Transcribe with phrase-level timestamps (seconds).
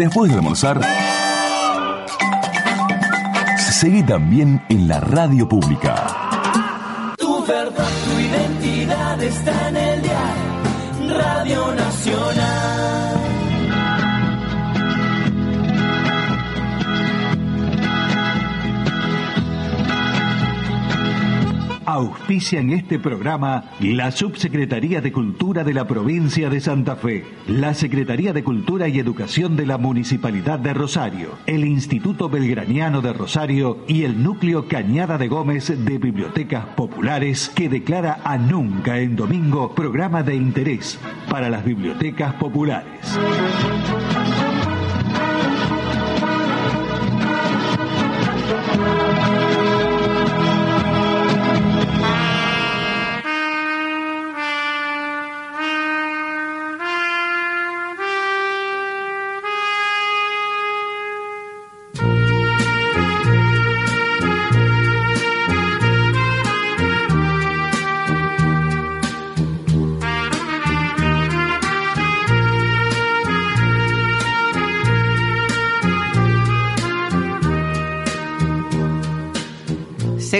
[0.00, 0.80] Después de almorzar,
[3.58, 6.06] seguí también en la radio pública.
[7.18, 13.39] Tu verdad, tu identidad está en el diario Radio Nacional.
[21.92, 27.74] Auspicia en este programa la Subsecretaría de Cultura de la Provincia de Santa Fe, la
[27.74, 33.78] Secretaría de Cultura y Educación de la Municipalidad de Rosario, el Instituto Belgraniano de Rosario
[33.88, 39.74] y el Núcleo Cañada de Gómez de Bibliotecas Populares que declara a Nunca en Domingo
[39.74, 40.96] programa de interés
[41.28, 43.18] para las bibliotecas populares.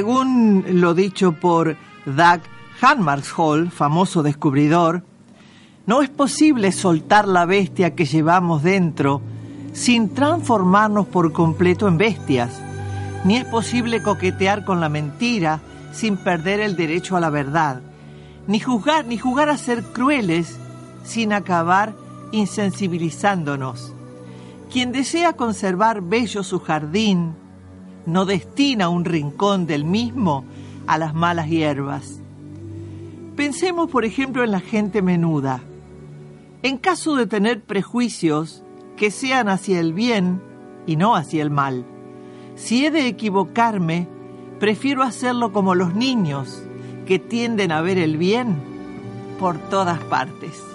[0.01, 2.41] Según lo dicho por Doug
[3.37, 5.05] Hall, famoso descubridor,
[5.85, 9.21] no es posible soltar la bestia que llevamos dentro
[9.75, 12.63] sin transformarnos por completo en bestias,
[13.27, 15.61] ni es posible coquetear con la mentira
[15.93, 17.83] sin perder el derecho a la verdad,
[18.47, 20.59] ni juzgar ni jugar a ser crueles
[21.05, 21.93] sin acabar
[22.33, 23.93] insensibilizándonos.
[24.73, 27.35] Quien desea conservar bello su jardín,
[28.07, 30.45] no destina un rincón del mismo
[30.87, 32.21] a las malas hierbas.
[33.37, 35.61] Pensemos, por ejemplo, en la gente menuda.
[36.63, 38.63] En caso de tener prejuicios
[38.97, 40.43] que sean hacia el bien
[40.87, 41.85] y no hacia el mal,
[42.57, 44.09] si he de equivocarme,
[44.59, 46.63] prefiero hacerlo como los niños,
[47.07, 48.57] que tienden a ver el bien
[49.39, 50.70] por todas partes.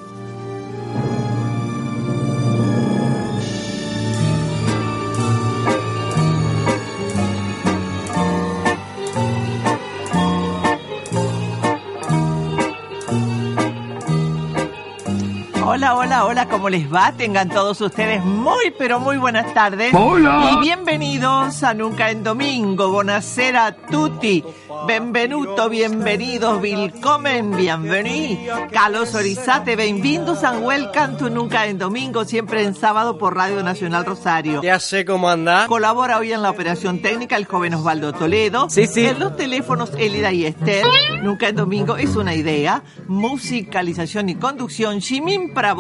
[16.24, 17.12] Hola, ¿cómo les va?
[17.12, 19.94] Tengan todos ustedes muy, pero muy buenas tardes.
[19.94, 20.52] Hola.
[20.54, 22.90] Y bienvenidos a Nunca en Domingo.
[22.90, 24.44] Buonasera a tutti.
[24.88, 28.48] Benvenuto, bienvenidos, willkommen, bienveni.
[28.72, 34.06] Carlos Orizate, bienvenidos and welcome to Nunca en Domingo, siempre en sábado por Radio Nacional
[34.06, 34.62] Rosario.
[34.62, 35.66] Ya sé cómo anda.
[35.68, 38.70] Colabora hoy en la operación técnica el joven Osvaldo Toledo.
[38.70, 39.06] Sí, sí.
[39.06, 40.86] En los teléfonos Elida y Esther.
[41.24, 42.84] Nunca en Domingo es una idea.
[43.08, 45.02] Musicalización y conducción.
[45.02, 45.74] Jimin para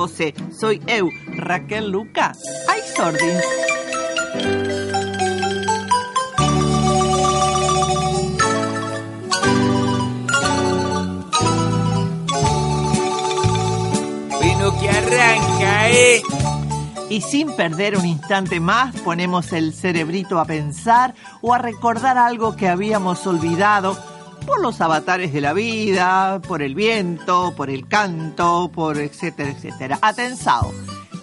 [0.51, 2.33] Soy eu, Raquel Luca.
[2.67, 3.37] Ay, sordin.
[14.41, 16.21] Vino que arranca, ¿eh?
[17.09, 22.55] Y sin perder un instante más, ponemos el cerebrito a pensar o a recordar algo
[22.55, 24.14] que habíamos olvidado
[24.45, 29.99] por los avatares de la vida, por el viento, por el canto, por etcétera, etcétera.
[30.01, 30.71] Atensado.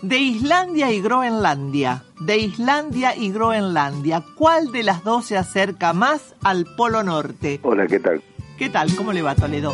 [0.03, 6.35] De Islandia y Groenlandia, de Islandia y Groenlandia, ¿cuál de las dos se acerca más
[6.43, 7.61] al Polo Norte?
[7.63, 8.21] Hola, ¿qué tal?
[8.59, 8.93] ¿Qué tal?
[8.97, 9.73] ¿Cómo le va Toledo?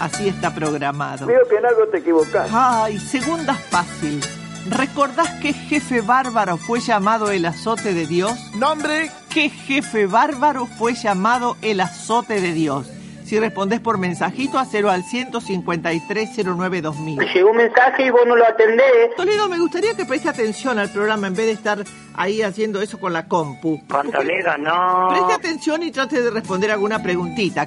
[0.00, 1.26] así está programado.
[1.26, 2.50] Veo que en algo te equivocas.
[2.52, 4.20] Ay, segunda fácil.
[4.68, 8.32] ¿Recordás qué jefe bárbaro fue llamado el azote de Dios?
[8.56, 9.10] Nombre.
[9.30, 12.88] ¿Qué jefe bárbaro fue llamado el azote de Dios?
[13.26, 17.34] Si respondés por mensajito, hacelo al 153-09-2000.
[17.34, 19.16] Llegó un mensaje y vos no lo atendés.
[19.16, 21.82] Toledo, me gustaría que preste atención al programa en vez de estar
[22.14, 23.84] ahí haciendo eso con la compu.
[23.88, 25.08] Con Toledo, no.
[25.08, 27.64] Preste atención y trate de responder alguna preguntita.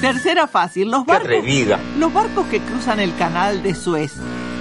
[0.00, 1.44] Tercera fácil, los barcos,
[1.96, 4.14] los barcos que cruzan el canal de Suez,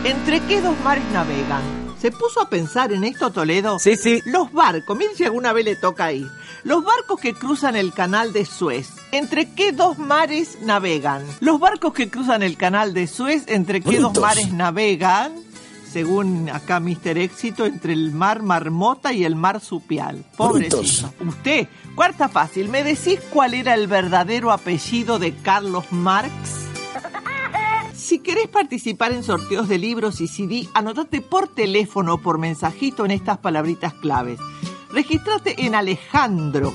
[0.06, 1.83] ¿entre qué dos mares navegan?
[2.04, 3.80] ¿Se puso a pensar en esto Toledo?
[3.80, 4.22] Sí, sí.
[4.26, 6.30] Los barcos, miren si alguna vez le toca ir.
[6.66, 11.26] Los barcos que cruzan el canal de Suez, ¿entre qué dos mares navegan?
[11.40, 15.32] Los barcos que cruzan el canal de Suez, ¿entre qué dos mares navegan?
[15.94, 20.26] según acá Mister Éxito, entre el mar Marmota y el mar Supial.
[20.36, 21.14] Pobrecito.
[21.26, 26.63] Usted, cuarta fácil, ¿me decís cuál era el verdadero apellido de Carlos Marx?
[28.04, 33.06] Si querés participar en sorteos de libros y CD, anotate por teléfono o por mensajito
[33.06, 34.42] en estas palabritas claves.
[34.92, 36.74] Regístrate en Alejandro.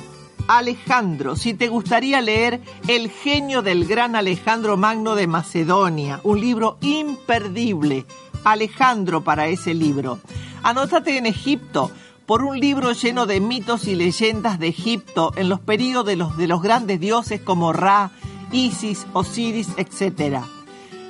[0.48, 6.78] Alejandro, si te gustaría leer El genio del gran Alejandro Magno de Macedonia, un libro
[6.80, 8.06] imperdible.
[8.44, 10.20] Alejandro para ese libro.
[10.62, 11.90] Anótate en Egipto
[12.24, 16.38] por un libro lleno de mitos y leyendas de Egipto en los periodos de los,
[16.38, 18.12] de los grandes dioses como Ra,
[18.50, 20.40] Isis, Osiris, etc.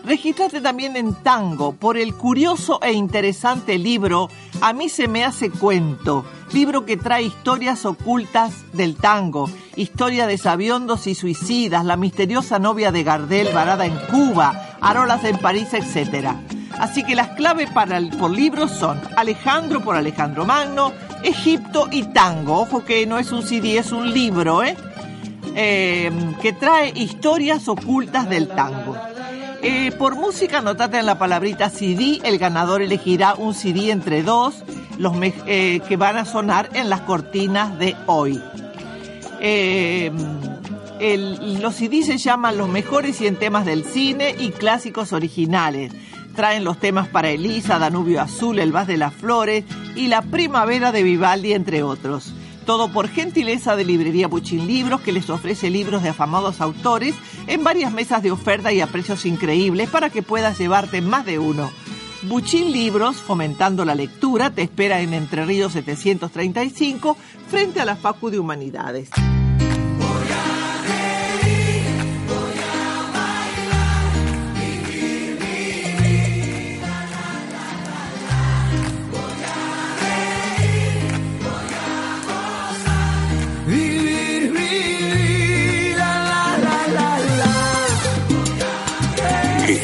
[0.05, 4.31] Regístrate también en Tango por el curioso e interesante libro
[4.61, 10.39] A mí se me hace cuento, libro que trae historias ocultas del tango, historia de
[10.39, 16.29] sabiondos y suicidas, la misteriosa novia de Gardel varada en Cuba, Arolas en París, etc.
[16.79, 20.93] Así que las claves para el, por libros son Alejandro por Alejandro Magno,
[21.23, 22.61] Egipto y Tango.
[22.61, 24.77] Ojo que no es un CD, es un libro, ¿eh?
[25.57, 26.11] Eh,
[26.41, 28.97] que trae historias ocultas del tango.
[29.61, 34.65] Eh, por música, anotate en la palabrita CD, el ganador elegirá un CD entre dos,
[34.99, 38.41] los eh, que van a sonar en las cortinas de hoy.
[39.41, 40.13] Eh,
[41.01, 45.93] los CD se llaman Los mejores 100 temas del cine y clásicos originales.
[46.37, 49.65] Traen los temas para Elisa, Danubio Azul, El Vaz de las Flores
[49.97, 52.33] y La Primavera de Vivaldi, entre otros.
[52.69, 57.15] Todo por gentileza de Librería Buchín Libros, que les ofrece libros de afamados autores
[57.47, 61.39] en varias mesas de oferta y a precios increíbles para que puedas llevarte más de
[61.39, 61.71] uno.
[62.25, 67.17] Buchín Libros, fomentando la lectura, te espera en Entre Ríos 735,
[67.49, 69.09] frente a la Facu de Humanidades.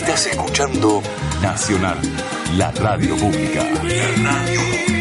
[0.05, 1.03] Estás escuchando
[1.41, 1.99] Nacional,
[2.59, 3.65] la radio pública.
[3.65, 4.94] La radio pública.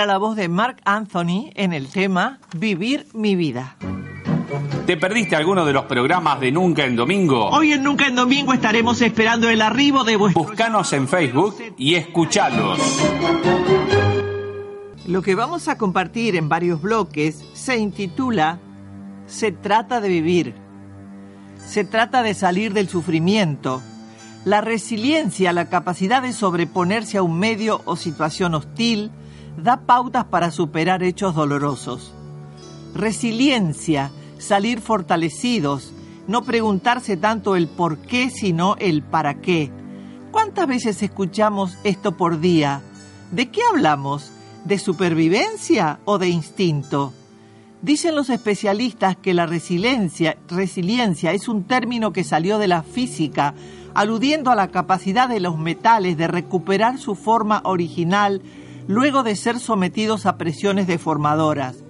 [0.00, 3.76] Era la voz de Mark Anthony en el tema Vivir mi vida.
[4.86, 7.50] ¿Te perdiste alguno de los programas de Nunca en Domingo?
[7.50, 10.42] Hoy en Nunca en Domingo estaremos esperando el arribo de vuestro...
[10.42, 12.78] Búscanos en Facebook y escuchalos.
[15.06, 18.58] Lo que vamos a compartir en varios bloques se intitula
[19.26, 20.54] Se trata de vivir.
[21.62, 23.82] Se trata de salir del sufrimiento.
[24.46, 29.10] La resiliencia, la capacidad de sobreponerse a un medio o situación hostil,
[29.62, 32.12] da pautas para superar hechos dolorosos.
[32.94, 35.92] Resiliencia, salir fortalecidos,
[36.26, 39.70] no preguntarse tanto el por qué, sino el para qué.
[40.30, 42.82] ¿Cuántas veces escuchamos esto por día?
[43.32, 44.30] ¿De qué hablamos?
[44.64, 47.12] ¿De supervivencia o de instinto?
[47.82, 53.54] Dicen los especialistas que la resiliencia, resiliencia es un término que salió de la física,
[53.94, 58.42] aludiendo a la capacidad de los metales de recuperar su forma original
[58.90, 61.84] luego de ser sometidos a presiones deformadoras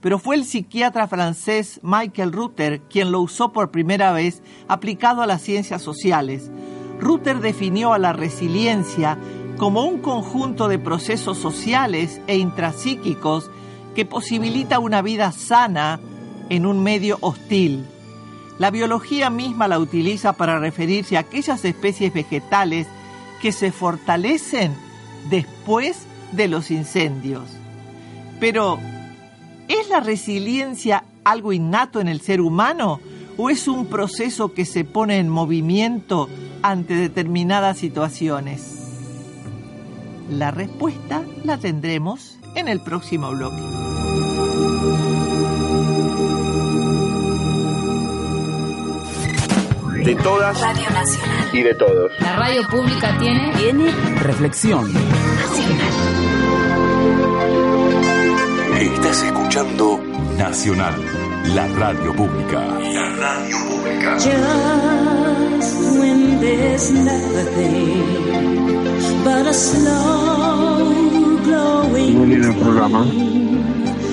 [0.00, 5.26] pero fue el psiquiatra francés Michael Rutter quien lo usó por primera vez aplicado a
[5.26, 6.50] las ciencias sociales.
[6.98, 9.18] Rutter definió a la resiliencia
[9.58, 13.50] como un conjunto de procesos sociales e intrapsíquicos
[13.94, 16.00] que posibilita una vida sana
[16.48, 17.84] en un medio hostil.
[18.58, 22.86] La biología misma la utiliza para referirse a aquellas especies vegetales
[23.42, 24.74] que se fortalecen
[25.28, 27.44] después de los incendios.
[28.40, 28.78] Pero,
[29.68, 33.00] ¿Es la resiliencia algo innato en el ser humano
[33.36, 36.28] o es un proceso que se pone en movimiento
[36.62, 38.74] ante determinadas situaciones?
[40.30, 43.60] La respuesta la tendremos en el próximo bloque.
[50.04, 51.48] De todas Radio Nacional.
[51.52, 52.12] y de todos.
[52.20, 53.52] La radio pública tiene...
[53.56, 53.90] Tiene...
[54.20, 54.92] Reflexión.
[58.80, 59.98] Estás escuchando
[60.36, 60.92] Nacional,
[61.54, 62.60] la radio pública.
[62.60, 64.18] La radio pública.
[64.18, 68.04] Just when there's nothing
[69.24, 70.92] but a slow
[71.42, 72.42] glowing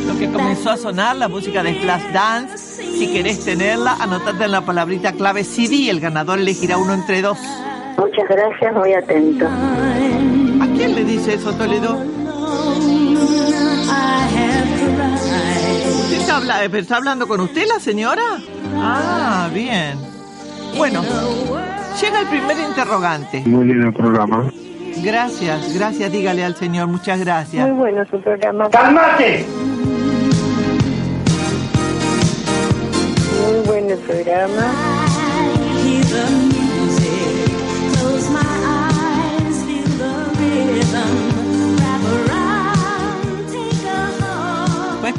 [0.08, 2.58] Lo que comenzó a sonar, la música de Flash Dance.
[2.58, 5.89] Si querés tenerla, anotate en la palabrita clave CD.
[5.89, 7.38] El ganador elegirá uno entre dos.
[7.98, 9.46] Muchas gracias, muy atento.
[9.46, 12.22] ¿A quién le dice eso, Toledo?
[16.39, 18.23] Está, habla- eh, está hablando con usted, la señora?
[18.77, 19.97] Ah, bien.
[20.77, 21.03] Bueno,
[22.01, 23.43] llega el primer interrogante.
[23.45, 24.51] Muy lindo el programa.
[25.03, 27.67] Gracias, gracias, dígale al señor, muchas gracias.
[27.67, 28.69] Muy bueno su programa.
[28.69, 29.45] ¡Cálmate!
[33.41, 34.71] Muy bueno el programa.
[35.83, 37.51] hear the music,
[37.99, 41.22] close my eyes, feel the rhythm,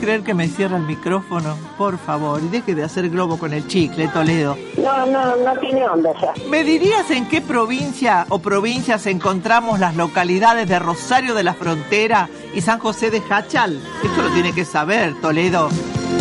[0.04, 1.56] creer que me cierra el micrófono?
[1.78, 4.54] Por favor, y deje de hacer globo con el chicle, Toledo.
[4.76, 6.34] No, no, no tiene onda ya.
[6.50, 12.28] ¿Me dirías en qué provincia o provincias encontramos las localidades de Rosario de la Frontera
[12.54, 13.80] y San José de Hachal?
[14.02, 15.70] Esto lo tiene que saber, Toledo.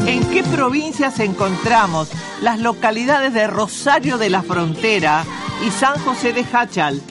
[0.07, 2.09] ¿En qué provincias encontramos
[2.41, 5.25] las localidades de Rosario de la Frontera
[5.65, 7.01] y San José de Hachal?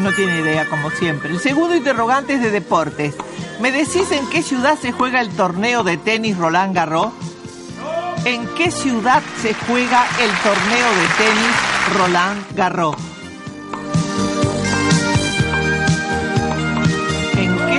[0.00, 1.30] No tiene idea, como siempre.
[1.30, 3.14] El segundo interrogante es de deportes.
[3.60, 7.12] ¿Me decís en qué ciudad se juega el torneo de tenis Roland Garros?
[8.24, 13.17] ¿En qué ciudad se juega el torneo de tenis Roland Garros?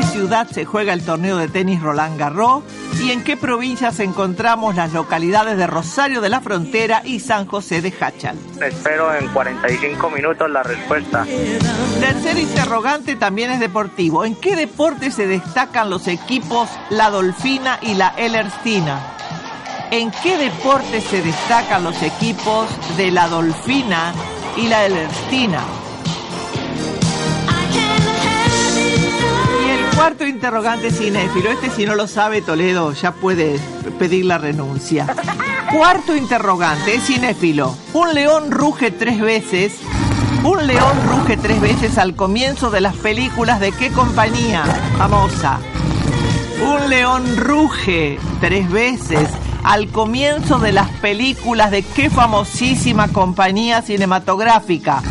[0.10, 2.63] Ciudad se juega el torneo de tenis Roland Garros?
[3.01, 7.82] ¿Y en qué provincias encontramos las localidades de Rosario de la Frontera y San José
[7.82, 8.38] de Hachal?
[8.62, 11.25] Espero en 45 minutos la respuesta.
[12.00, 14.25] Tercer interrogante también es deportivo.
[14.25, 19.00] ¿En qué deporte se destacan los equipos La Dolfina y la Ellerstina?
[19.92, 24.13] ¿En qué deporte se destacan los equipos de La Dolfina
[24.58, 25.63] y la Ellerstina?
[30.00, 33.60] Cuarto interrogante cinéfilo, este si no lo sabe Toledo ya puede
[34.00, 35.06] pedir la renuncia.
[35.75, 37.75] Cuarto interrogante, es cinéfilo.
[37.91, 39.74] Un león ruge tres veces.
[40.46, 44.63] Un león ruge tres veces al comienzo de las películas de qué compañía
[44.98, 45.60] famosa.
[46.65, 49.27] Un león ruge tres veces
[49.65, 55.03] al comienzo de las películas de qué famosísima compañía cinematográfica.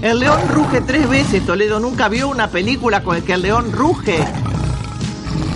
[0.00, 1.80] El león ruge tres veces, Toledo.
[1.80, 4.24] ¿Nunca vio una película con el que el león ruge?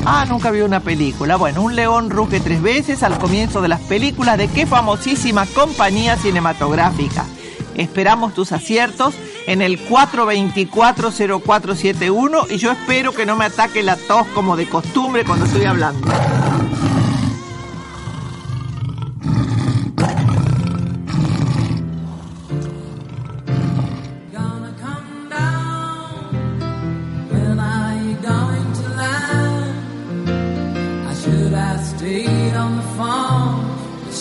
[0.05, 1.37] Ah, nunca vio una película.
[1.37, 6.17] Bueno, un león ruge tres veces al comienzo de las películas de qué famosísima compañía
[6.17, 7.25] cinematográfica.
[7.77, 9.15] Esperamos tus aciertos
[9.47, 15.25] en el 424-0471 y yo espero que no me ataque la tos como de costumbre
[15.25, 16.09] cuando estoy hablando.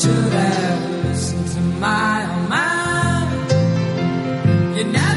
[0.01, 3.51] Should have listened to my own mind.
[4.75, 5.10] You know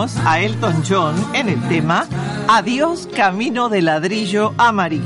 [0.00, 2.06] A Elton John en el tema
[2.48, 5.04] Adiós Camino de Ladrillo Amarillo.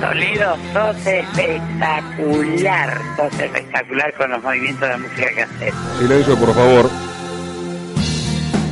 [0.00, 5.74] Toledo, sos espectacular, sos espectacular con los movimientos de la música que haces.
[5.98, 6.88] Silencio, por favor.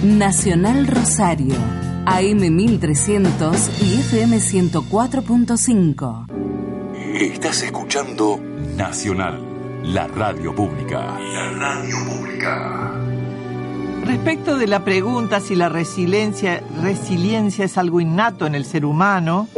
[0.04, 1.56] Nacional Rosario,
[2.06, 6.26] AM 1300 y FM 104.5.
[7.20, 8.38] Estás escuchando
[8.76, 9.42] Nacional,
[9.82, 11.18] la radio pública.
[11.18, 12.87] La radio pública.
[14.08, 19.48] Respecto de la pregunta si la resiliencia, resiliencia es algo innato en el ser humano,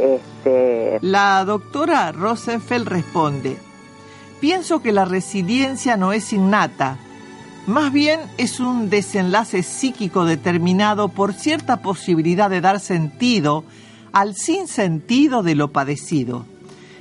[1.02, 3.58] la doctora Rosenfeld responde,
[4.40, 6.98] pienso que la resiliencia no es innata,
[7.68, 13.62] más bien es un desenlace psíquico determinado por cierta posibilidad de dar sentido
[14.10, 16.44] al sinsentido de lo padecido,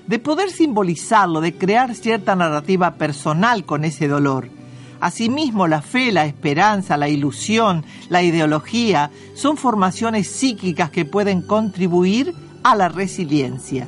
[0.06, 4.59] de poder simbolizarlo, de crear cierta narrativa personal con ese dolor.
[5.02, 12.34] Asimismo, la fe, la esperanza, la ilusión, la ideología son formaciones psíquicas que pueden contribuir
[12.64, 13.88] a la resiliencia.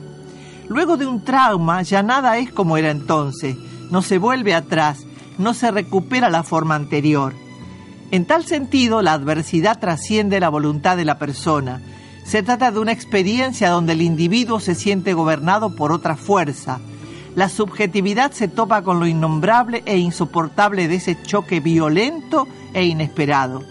[0.70, 3.58] Luego de un trauma ya nada es como era entonces,
[3.90, 5.06] no se vuelve atrás,
[5.38, 7.34] no se recupera la forma anterior.
[8.12, 11.82] En tal sentido, la adversidad trasciende la voluntad de la persona.
[12.24, 16.80] Se trata de una experiencia donde el individuo se siente gobernado por otra fuerza,
[17.36, 23.64] la subjetividad se topa con lo innombrable e insoportable de ese choque violento e inesperado.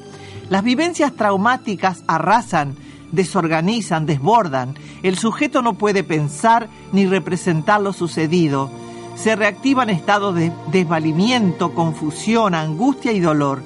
[0.49, 2.75] Las vivencias traumáticas arrasan,
[3.12, 4.75] desorganizan, desbordan.
[5.03, 8.70] El sujeto no puede pensar ni representar lo sucedido.
[9.14, 13.62] Se reactivan estados de desvalimiento, confusión, angustia y dolor.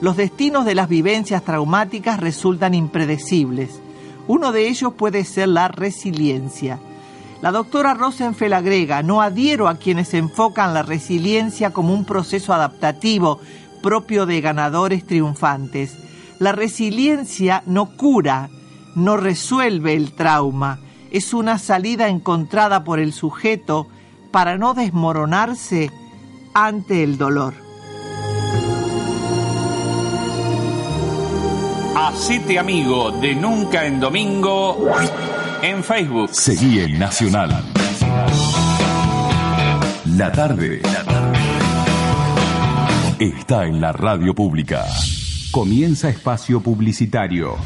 [0.00, 3.80] Los destinos de las vivencias traumáticas resultan impredecibles.
[4.26, 6.80] Uno de ellos puede ser la resiliencia.
[7.46, 13.38] La doctora Rosenfeld agrega, no adhiero a quienes enfocan la resiliencia como un proceso adaptativo
[13.84, 15.96] propio de ganadores triunfantes.
[16.40, 18.50] La resiliencia no cura,
[18.96, 20.80] no resuelve el trauma,
[21.12, 23.86] es una salida encontrada por el sujeto
[24.32, 25.92] para no desmoronarse
[26.52, 27.54] ante el dolor.
[31.94, 34.90] Hacete amigo de Nunca en Domingo
[35.66, 36.30] en Facebook.
[36.32, 37.50] Seguí en Nacional.
[40.16, 40.80] La tarde.
[43.18, 44.84] Está en la radio pública.
[45.50, 47.56] Comienza espacio publicitario.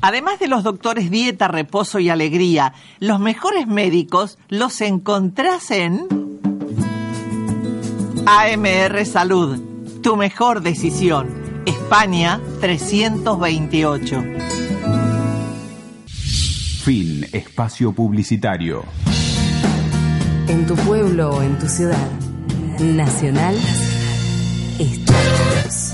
[0.00, 6.06] Además de los doctores Dieta, Reposo y Alegría, los mejores médicos los encontrás en
[8.26, 9.60] AMR Salud,
[10.02, 11.62] tu mejor decisión.
[11.66, 14.24] España 328.
[16.88, 18.82] Fin espacio publicitario.
[20.48, 22.08] En tu pueblo o en tu ciudad.
[22.80, 23.54] Nacional.
[24.78, 25.92] Estamos.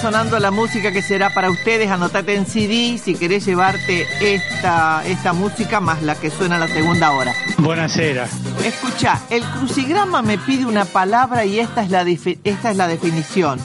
[0.00, 1.90] Sonando la música que será para ustedes.
[1.90, 7.12] Anotate en CD si querés llevarte esta, esta música más la que suena la segunda
[7.12, 7.34] hora.
[7.58, 8.26] Buenasera.
[8.64, 13.60] Escucha, el crucigrama me pide una palabra y esta es la, esta es la definición.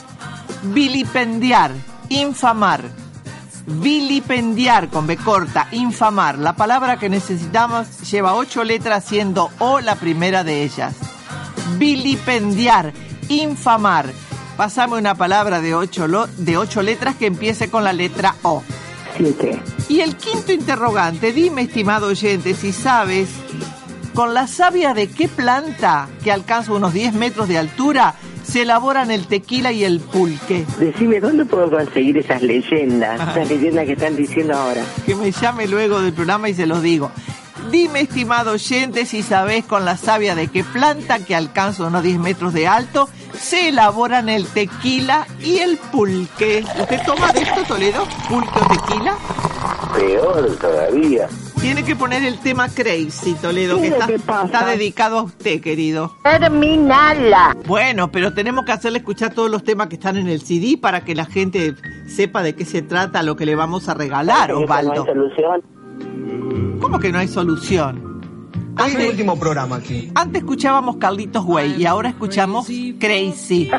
[0.62, 1.72] Vilipendiar,
[2.10, 2.82] infamar.
[3.66, 6.38] Vilipendiar con B corta, infamar.
[6.38, 10.94] La palabra que necesitamos lleva ocho letras siendo O la primera de ellas.
[11.78, 12.92] Vilipendiar,
[13.28, 14.12] infamar.
[14.56, 18.62] Pásame una palabra de ocho, lo- de ocho letras que empiece con la letra O.
[19.16, 19.60] Siete.
[19.88, 23.28] Y el quinto interrogante, dime, estimado oyente, si sabes
[24.14, 28.14] con la savia de qué planta, que alcanza unos 10 metros de altura,
[28.44, 30.64] se elaboran el tequila y el pulque.
[30.78, 33.20] Decime, ¿dónde puedo conseguir esas leyendas?
[33.20, 34.82] Esas leyendas que están diciendo ahora.
[35.04, 37.10] Que me llame luego del programa y se los digo.
[37.70, 42.18] Dime, estimado oyente, si sabes con la savia de qué planta, que alcanza unos 10
[42.18, 46.64] metros de alto, se elaboran el tequila y el pulque.
[46.80, 48.04] ¿Usted toma de esto, Toledo?
[48.28, 49.16] ¿Pulque o tequila?
[49.94, 51.28] Peor todavía.
[51.60, 55.22] Tiene que poner el tema Crazy, Toledo, que ¿Qué es lo está, está dedicado a
[55.22, 56.14] usted, querido.
[56.22, 57.56] Terminala.
[57.66, 61.04] Bueno, pero tenemos que hacerle escuchar todos los temas que están en el CD para
[61.04, 61.74] que la gente
[62.06, 65.06] sepa de qué se trata lo que le vamos a regalar, ¿No hay Osvaldo.
[65.06, 65.62] solución?
[66.80, 68.15] ¿Cómo que no hay solución?
[68.84, 70.10] Es el último programa aquí.
[70.14, 72.66] Antes escuchábamos Carlitos Way y ahora escuchamos
[72.98, 73.70] Crazy.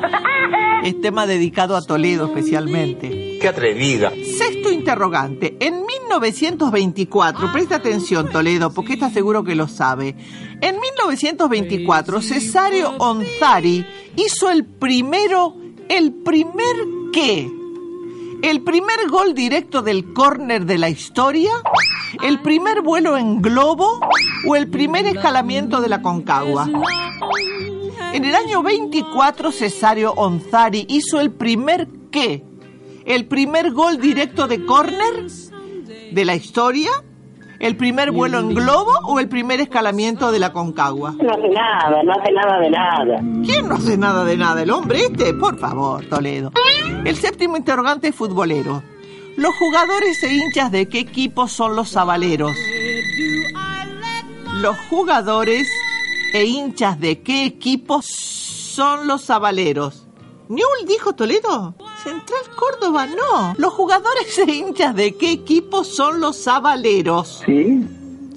[0.83, 3.37] Es tema dedicado a Toledo especialmente.
[3.39, 4.11] Qué atrevida.
[4.11, 5.55] Sexto interrogante.
[5.59, 10.15] En 1924, presta atención Toledo, porque está seguro que lo sabe.
[10.61, 15.55] En 1924, Cesario Onzari hizo el primero,
[15.89, 16.75] el primer
[17.13, 17.56] qué?
[18.41, 21.51] ¿El primer gol directo del córner de la historia?
[22.21, 23.99] ¿El primer vuelo en globo?
[24.47, 26.69] ¿O el primer escalamiento de la Concagua?
[28.13, 32.43] En el año 24, Cesario Onzari hizo el primer qué?
[33.05, 35.27] ¿El primer gol directo de córner
[36.11, 36.91] de la historia?
[37.59, 41.11] ¿El primer vuelo en globo o el primer escalamiento de la Concagua?
[41.11, 43.19] No hace nada, no hace nada de nada.
[43.43, 44.61] ¿Quién no hace nada de nada?
[44.61, 45.33] ¿El hombre este?
[45.33, 46.51] Por favor, Toledo.
[47.03, 48.83] El séptimo interrogante es futbolero.
[49.37, 52.55] Los jugadores e hinchas de qué equipo son los sabaleros?
[54.61, 55.67] Los jugadores
[56.33, 60.07] e hinchas de qué equipo son los sabaleros?
[60.49, 61.75] ¿Newell dijo Toledo?
[62.07, 63.53] Central Córdoba no.
[63.57, 67.43] Los jugadores e hinchas de qué equipo son los sabaleros?
[67.45, 67.85] ¿Sí?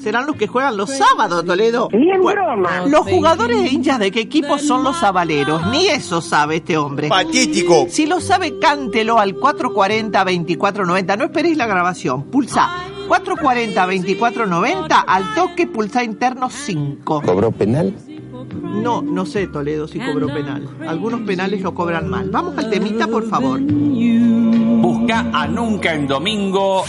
[0.03, 1.89] Serán los que juegan los sábados, Toledo.
[1.93, 2.87] Ni en Bueno, broma.
[2.87, 5.67] Los jugadores e hinchas de qué equipo son los sabaleros.
[5.67, 7.09] Ni eso sabe este hombre.
[7.09, 7.87] Patético.
[7.89, 11.19] Si lo sabe, cántelo al 440-2490.
[11.19, 12.25] No esperéis la grabación.
[12.25, 12.71] Pulsa
[13.09, 17.23] 440-2490 al toque pulsa interno 5.
[17.23, 17.95] ¿Cobró penal?
[18.45, 20.69] No, no sé, Toledo, si cobró penal.
[20.87, 22.31] Algunos penales lo cobran mal.
[22.31, 23.61] Vamos al temita, por favor.
[23.61, 26.85] Busca a Nunca en Domingo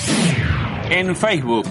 [0.89, 1.65] en Facebook.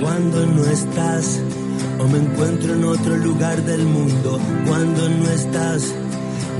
[0.00, 1.42] Cuando no estás
[1.98, 5.94] o me encuentro en otro lugar del mundo, cuando no estás,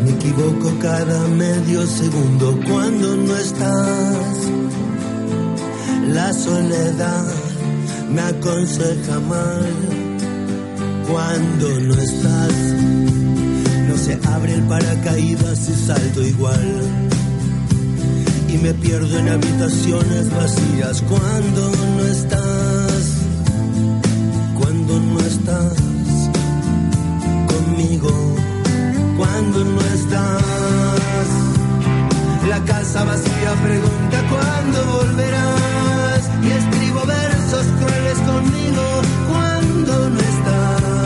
[0.05, 4.37] me equivoco cada medio segundo, cuando no estás,
[6.09, 7.33] la soledad
[8.12, 9.66] me aconseja mal,
[11.09, 12.53] cuando no estás,
[13.88, 16.83] no se abre el paracaídas y salto igual.
[18.48, 23.14] Y me pierdo en habitaciones vacías cuando no estás.
[24.59, 25.76] Cuando no estás
[27.46, 28.11] conmigo,
[29.20, 31.28] cuando no estás.
[32.48, 41.02] La casa vacía pregunta cuándo volverás y escribo versos crueles conmigo cuando no estás.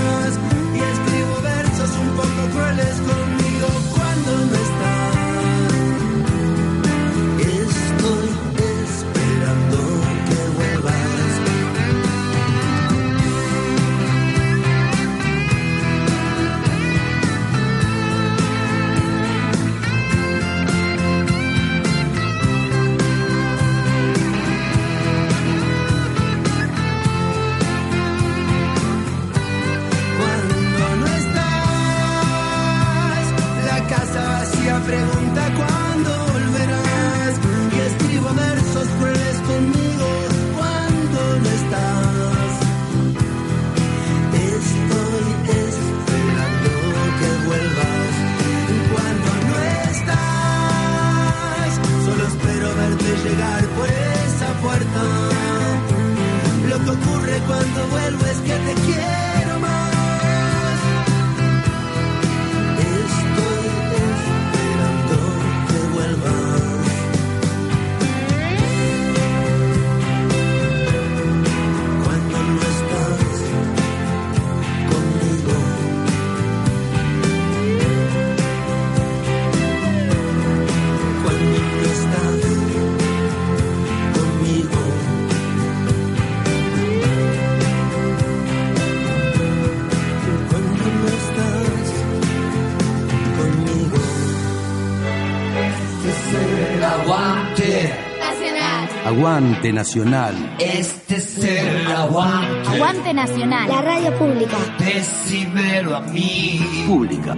[99.59, 100.55] Aguante nacional.
[100.57, 102.69] Este es el aguante.
[102.69, 103.67] Aguante Nacional.
[103.67, 104.55] La radio pública.
[104.77, 106.85] Decímelo a mí.
[106.87, 107.35] Pública.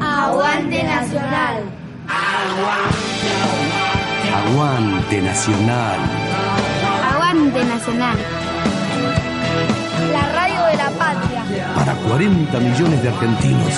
[0.00, 1.64] Aguante Nacional.
[4.32, 5.98] Aguante nacional.
[7.12, 8.18] Aguante Nacional.
[10.12, 11.42] La radio de la patria.
[11.74, 13.74] Para 40 millones de argentinos.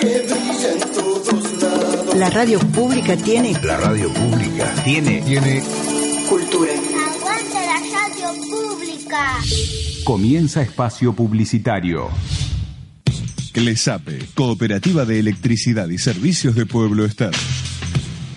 [0.00, 2.16] Que brilla en todos lados.
[2.16, 5.62] La radio pública tiene La radio pública tiene, tiene
[6.28, 6.72] cultura.
[6.72, 9.38] Aguante la radio pública.
[10.04, 12.08] Comienza espacio publicitario.
[13.52, 17.38] CLESAPE, Cooperativa de Electricidad y Servicios de Pueblo Estado.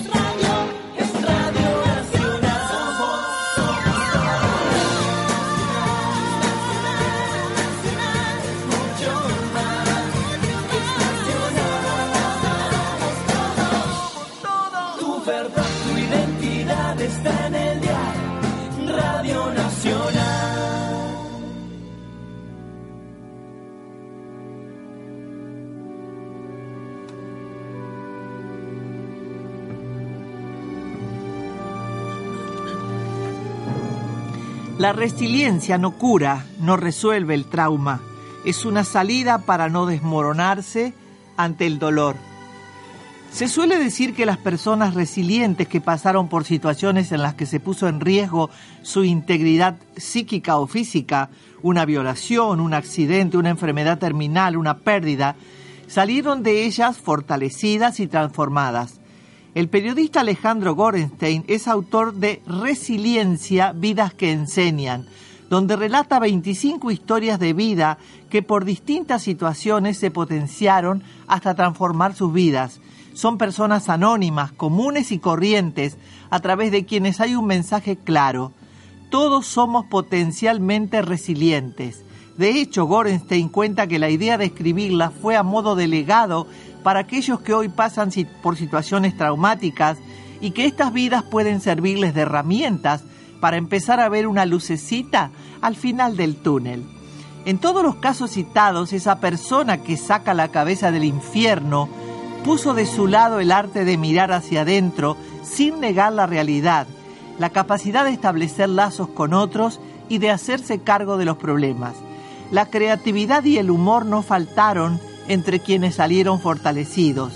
[34.82, 38.00] La resiliencia no cura, no resuelve el trauma.
[38.44, 40.92] Es una salida para no desmoronarse
[41.36, 42.16] ante el dolor.
[43.30, 47.60] Se suele decir que las personas resilientes que pasaron por situaciones en las que se
[47.60, 48.50] puso en riesgo
[48.82, 51.30] su integridad psíquica o física,
[51.62, 55.36] una violación, un accidente, una enfermedad terminal, una pérdida,
[55.86, 59.00] salieron de ellas fortalecidas y transformadas.
[59.54, 65.06] El periodista Alejandro Gorenstein es autor de Resiliencia, vidas que enseñan,
[65.50, 67.98] donde relata 25 historias de vida
[68.30, 72.80] que por distintas situaciones se potenciaron hasta transformar sus vidas.
[73.12, 75.98] Son personas anónimas, comunes y corrientes,
[76.30, 78.52] a través de quienes hay un mensaje claro.
[79.10, 82.06] Todos somos potencialmente resilientes.
[82.38, 86.46] De hecho, Gorenstein cuenta que la idea de escribirla fue a modo de legado
[86.82, 88.10] para aquellos que hoy pasan
[88.42, 89.98] por situaciones traumáticas
[90.40, 93.02] y que estas vidas pueden servirles de herramientas
[93.40, 96.84] para empezar a ver una lucecita al final del túnel.
[97.44, 101.88] En todos los casos citados, esa persona que saca la cabeza del infierno
[102.44, 106.86] puso de su lado el arte de mirar hacia adentro sin negar la realidad,
[107.38, 111.94] la capacidad de establecer lazos con otros y de hacerse cargo de los problemas.
[112.50, 117.32] La creatividad y el humor no faltaron entre quienes salieron fortalecidos.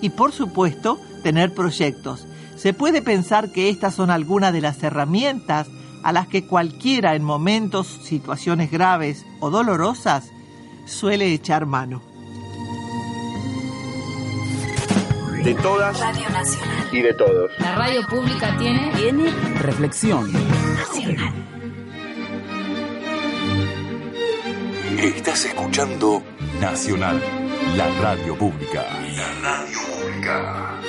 [0.00, 2.26] Y por supuesto, tener proyectos.
[2.56, 5.68] Se puede pensar que estas son algunas de las herramientas
[6.02, 10.30] a las que cualquiera en momentos, situaciones graves o dolorosas
[10.86, 12.02] suele echar mano.
[15.42, 16.88] De todas Radio Nacional.
[16.92, 17.50] y de todos.
[17.58, 18.92] La radio pública tiene...
[18.96, 20.32] Tiene Reflexión.
[20.32, 21.34] Nacional.
[24.98, 26.22] Estás escuchando
[26.60, 27.20] Nacional,
[27.76, 28.84] la radio pública.
[29.16, 30.80] La radio pública.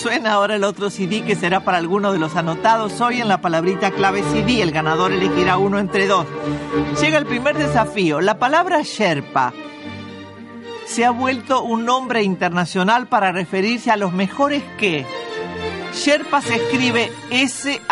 [0.00, 3.40] Suena ahora el otro CD que será para alguno de los anotados hoy en la
[3.40, 4.62] palabrita clave CD.
[4.62, 6.26] El ganador elegirá uno entre dos.
[7.00, 8.20] Llega el primer desafío.
[8.20, 9.52] La palabra Sherpa
[10.86, 15.04] se ha vuelto un nombre internacional para referirse a los mejores que.
[15.92, 17.88] Sherpa se escribe S-H-E-R-P-A.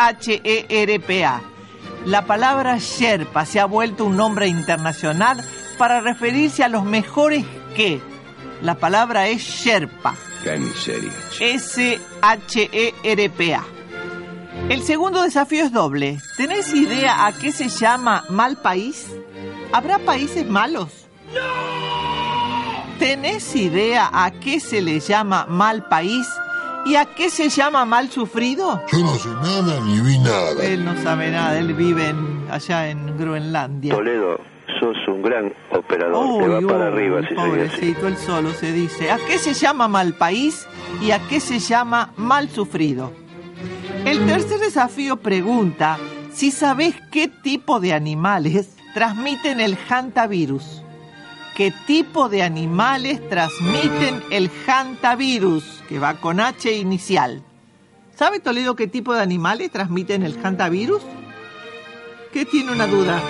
[2.07, 5.45] La palabra Sherpa se ha vuelto un nombre internacional
[5.77, 8.01] para referirse a los mejores que.
[8.62, 10.14] La palabra es Sherpa.
[10.45, 11.11] Qué miseria.
[11.40, 12.05] S-H-E-R-P-A.
[14.69, 16.21] El segundo desafío es doble.
[16.37, 19.09] ¿Tenés idea a qué se llama mal país?
[19.73, 21.09] ¿Habrá países malos?
[23.01, 26.29] ¿Tenés idea a qué se le llama mal país
[26.87, 28.81] y a qué se llama mal sufrido?
[28.92, 30.62] Yo no sé nada ni vi nada.
[30.64, 33.94] Él no sabe nada, él vive en- allá en Groenlandia.
[33.94, 34.38] Toledo,
[34.81, 36.42] sos un gran operador.
[36.42, 39.11] Te va para arriba si pobrecito, él solo se dice.
[39.11, 40.66] ¿A qué se llama mal país
[41.03, 43.12] y a qué se llama mal sufrido?
[44.05, 45.99] El tercer desafío pregunta
[46.33, 50.83] si sabés qué tipo de animales transmiten el hantavirus.
[51.57, 55.83] ¿Qué tipo de animales transmiten el hantavirus?
[55.88, 57.42] Que va con H inicial.
[58.14, 61.03] ¿Sabe Toledo qué tipo de animales transmiten el hantavirus?
[62.33, 63.21] ¿Qué tiene una duda?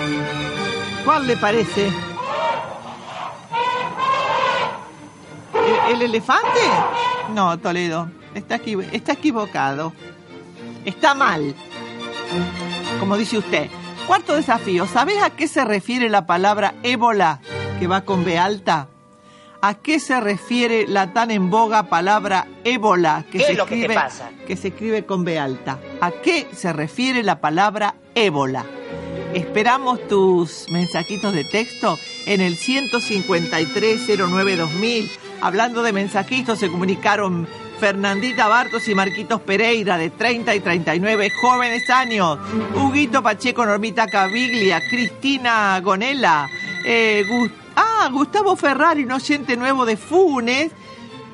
[1.05, 1.87] ¿Cuál le parece?
[5.87, 6.59] ¿El, el elefante?
[7.33, 8.09] No, Toledo.
[8.33, 9.93] Está, equiv- está equivocado.
[10.83, 11.55] Está mal.
[12.99, 13.69] Como dice usted.
[14.05, 14.85] Cuarto desafío.
[14.85, 17.39] ¿Sabes a qué se refiere la palabra ébola
[17.79, 18.87] que va con B alta?
[19.61, 23.65] ¿A qué se refiere la tan en boga palabra ébola que ¿Qué se es lo
[23.65, 24.29] que te escribe pasa?
[24.45, 25.79] que se escribe con B alta?
[25.99, 28.65] ¿A qué se refiere la palabra ébola?
[29.33, 35.09] Esperamos tus mensajitos de texto en el 153-09-2000.
[35.41, 37.47] Hablando de mensajitos, se comunicaron
[37.79, 42.39] Fernandita Bartos y Marquitos Pereira, de 30 y 39 jóvenes años.
[42.75, 46.47] Huguito Pacheco, Normita Caviglia, Cristina Gonela.
[46.85, 50.71] eh, Gus- ah, Gustavo Ferrari, un oyente nuevo de Funes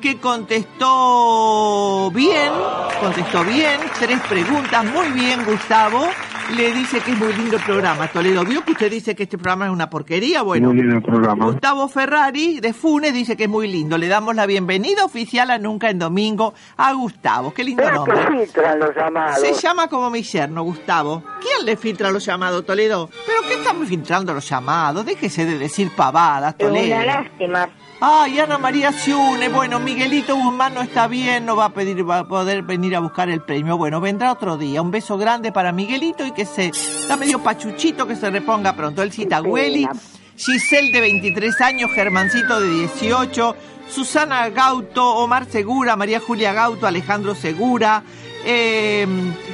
[0.04, 2.52] que contestó bien,
[3.00, 6.06] contestó bien, tres preguntas, muy bien Gustavo,
[6.54, 8.06] le dice que es muy lindo el programa.
[8.08, 10.42] Toledo, ¿vio que usted dice que este programa es una porquería?
[10.42, 11.46] Bueno, Muy lindo el programa.
[11.46, 13.96] Gustavo Ferrari de Funes dice que es muy lindo.
[13.96, 17.54] Le damos la bienvenida oficial a Nunca en Domingo a Gustavo.
[17.54, 18.44] Qué lindo Pero que nombre.
[18.44, 19.40] filtran los llamados.
[19.40, 21.24] Se llama como mi yerno, Gustavo.
[21.40, 23.08] ¿Quién le filtra los llamados, Toledo?
[23.26, 25.06] ¿Pero qué están filtrando los llamados?
[25.06, 26.94] Déjese de decir pavadas, Es Toledo.
[26.94, 27.68] una lástima.
[28.00, 32.18] Ay, Ana María Ciune, bueno, Miguelito Guzmán no está bien, no va a pedir, va
[32.20, 33.78] a poder venir a buscar el premio.
[33.78, 34.82] Bueno, vendrá otro día.
[34.82, 39.02] Un beso grande para Miguelito y que se, está medio pachuchito, que se reponga pronto.
[39.02, 39.88] El Citagüeli,
[40.36, 43.56] Giselle de 23 años, Germancito de 18,
[43.88, 48.02] Susana Gauto, Omar Segura, María Julia Gauto, Alejandro Segura.
[48.44, 49.06] eh,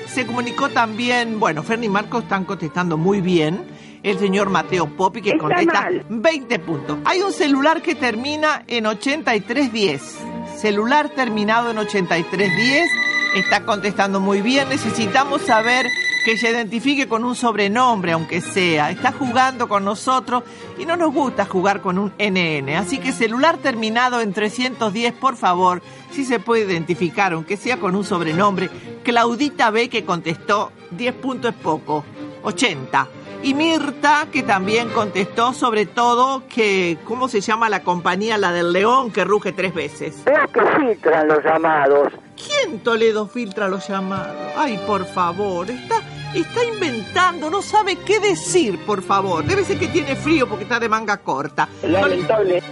[0.08, 3.64] se comunicó también, bueno, Ferni y Marcos están contestando muy bien.
[4.02, 6.04] El señor Mateo Popi que Está contesta mal.
[6.08, 6.98] 20 puntos.
[7.04, 10.18] Hay un celular que termina en 8310.
[10.56, 12.90] Celular terminado en 8310.
[13.34, 14.68] Está contestando muy bien.
[14.70, 15.86] Necesitamos saber
[16.24, 18.90] que se identifique con un sobrenombre, aunque sea.
[18.90, 20.44] Está jugando con nosotros
[20.78, 22.76] y no nos gusta jugar con un NN.
[22.76, 27.94] Así que celular terminado en 310, por favor, si se puede identificar, aunque sea con
[27.96, 28.70] un sobrenombre.
[29.02, 32.04] Claudita B que contestó, 10 puntos es poco,
[32.42, 33.08] 80.
[33.42, 38.72] Y Mirta, que también contestó sobre todo que, ¿cómo se llama la compañía, la del
[38.72, 40.16] león que ruge tres veces?
[40.26, 42.12] Es que filtran los llamados.
[42.36, 44.36] ¿Quién Toledo filtra los llamados?
[44.56, 46.02] Ay, por favor, está,
[46.34, 49.42] está inventando, no sabe qué decir, por favor.
[49.42, 51.66] Debe ser que tiene frío porque está de manga corta.
[51.82, 52.62] Lamentable.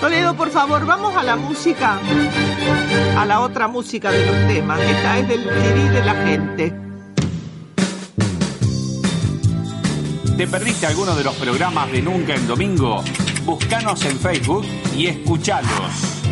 [0.00, 1.98] Toledo, por favor, vamos a la música,
[3.16, 4.80] a la otra música de los temas.
[4.80, 6.91] Esta es del CD de la gente.
[10.42, 13.04] ¿Te perdiste alguno de los programas de Nunca en Domingo?
[13.44, 16.31] Búscanos en Facebook y escuchalos.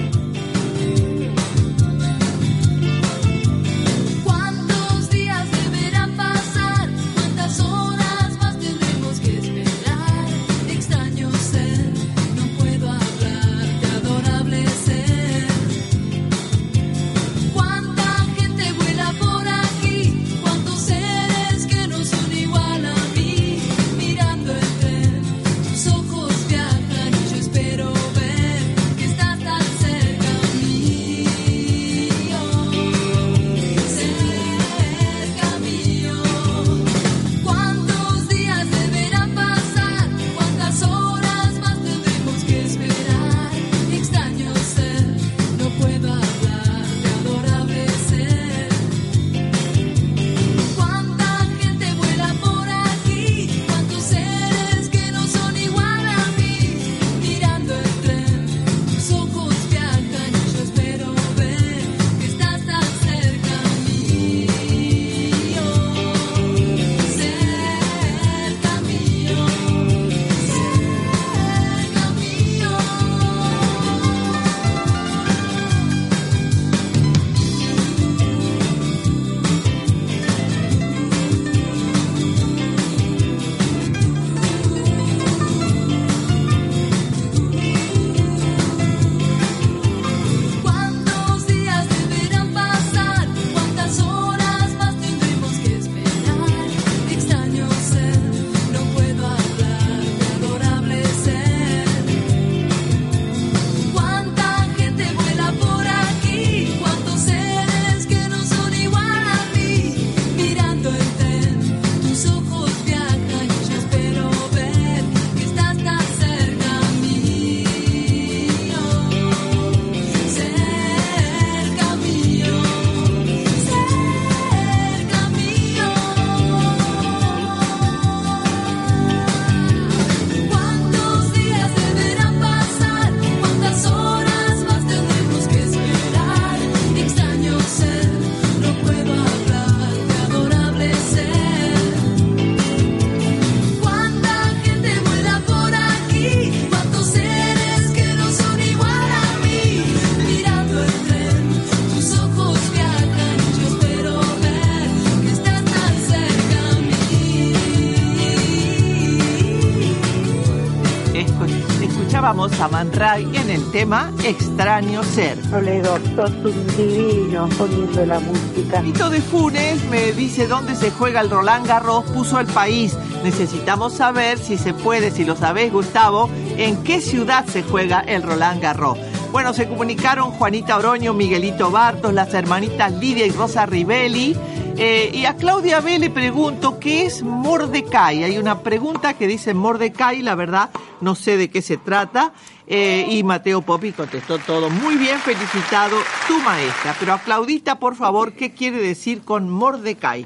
[163.01, 165.41] Ray en el tema Extraño Ser.
[165.49, 168.83] Toledo, sos un divino poniendo la música.
[168.83, 172.95] Tito de Funes me dice dónde se juega el Roland Garros, puso el país.
[173.25, 176.29] Necesitamos saber si se puede, si lo sabés, Gustavo,
[176.59, 178.99] en qué ciudad se juega el Roland Garros.
[179.33, 184.37] Bueno, se comunicaron Juanita Oroño, Miguelito Bartos, las hermanitas Lidia y Rosa Rivelli.
[184.83, 188.25] Eh, y a Claudia B le pregunto qué es Mordecai.
[188.25, 190.71] Hay una pregunta que dice Mordecai, la verdad
[191.03, 192.33] no sé de qué se trata.
[192.67, 194.71] Eh, y Mateo Popi contestó todo.
[194.71, 196.97] Muy bien, felicitado tu maestra.
[196.99, 200.25] Pero a Claudita, por favor, ¿qué quiere decir con Mordecai?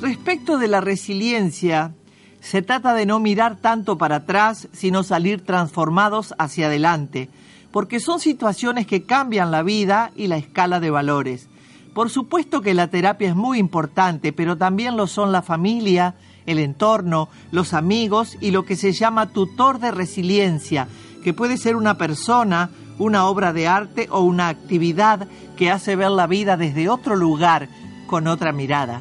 [0.00, 1.94] Respecto de la resiliencia,
[2.40, 7.30] se trata de no mirar tanto para atrás, sino salir transformados hacia adelante,
[7.70, 11.48] porque son situaciones que cambian la vida y la escala de valores.
[11.94, 16.58] Por supuesto que la terapia es muy importante, pero también lo son la familia, el
[16.58, 20.88] entorno, los amigos y lo que se llama tutor de resiliencia,
[21.22, 26.10] que puede ser una persona, una obra de arte o una actividad que hace ver
[26.10, 27.68] la vida desde otro lugar,
[28.08, 29.00] con otra mirada.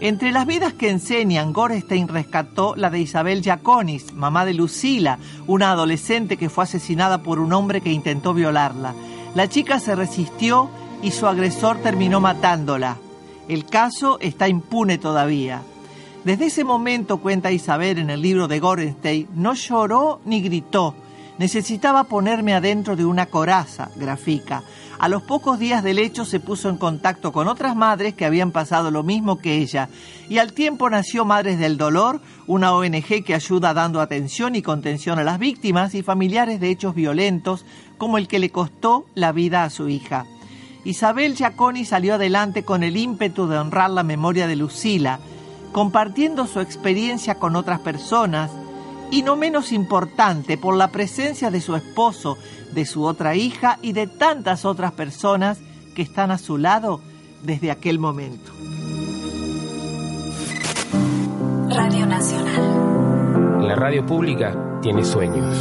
[0.00, 5.72] Entre las vidas que enseñan, Gorestein rescató la de Isabel Giaconis, mamá de Lucila, una
[5.72, 8.94] adolescente que fue asesinada por un hombre que intentó violarla.
[9.34, 10.70] La chica se resistió
[11.02, 12.96] y su agresor terminó matándola.
[13.48, 15.62] El caso está impune todavía.
[16.24, 20.94] Desde ese momento, cuenta Isabel en el libro de Gorenstein, no lloró ni gritó.
[21.38, 24.64] Necesitaba ponerme adentro de una coraza, grafica.
[24.98, 28.50] A los pocos días del hecho se puso en contacto con otras madres que habían
[28.50, 29.88] pasado lo mismo que ella
[30.28, 35.18] y al tiempo nació Madres del Dolor, una ONG que ayuda dando atención y contención
[35.18, 37.64] a las víctimas y familiares de hechos violentos
[37.96, 40.26] como el que le costó la vida a su hija.
[40.88, 45.20] Isabel Giaconi salió adelante con el ímpetu de honrar la memoria de Lucila,
[45.70, 48.50] compartiendo su experiencia con otras personas
[49.10, 52.38] y no menos importante por la presencia de su esposo,
[52.72, 55.58] de su otra hija y de tantas otras personas
[55.94, 57.02] que están a su lado
[57.42, 58.50] desde aquel momento.
[61.68, 63.68] Radio Nacional.
[63.68, 65.54] La radio pública tiene sueños.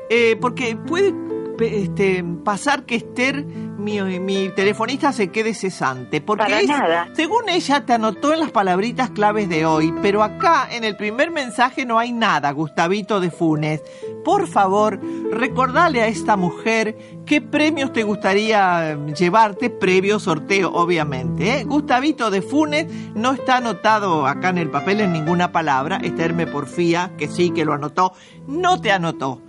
[0.09, 1.13] eh, porque puede
[1.59, 6.19] este, pasar que Esther, mi, mi telefonista, se quede cesante.
[6.19, 7.07] Porque Para es- nada.
[7.13, 11.31] según ella, te anotó en las palabritas claves de hoy, pero acá en el primer
[11.31, 13.81] mensaje no hay nada, Gustavito de Funes.
[14.25, 14.99] Por favor,
[15.31, 21.59] recordale a esta mujer qué premios te gustaría eh, llevarte, previo sorteo, obviamente.
[21.59, 21.63] ¿eh?
[21.63, 25.97] Gustavito de Funes no está anotado acá en el papel en ninguna palabra.
[26.03, 28.13] Esther me porfía que sí, que lo anotó.
[28.47, 29.41] No te anotó.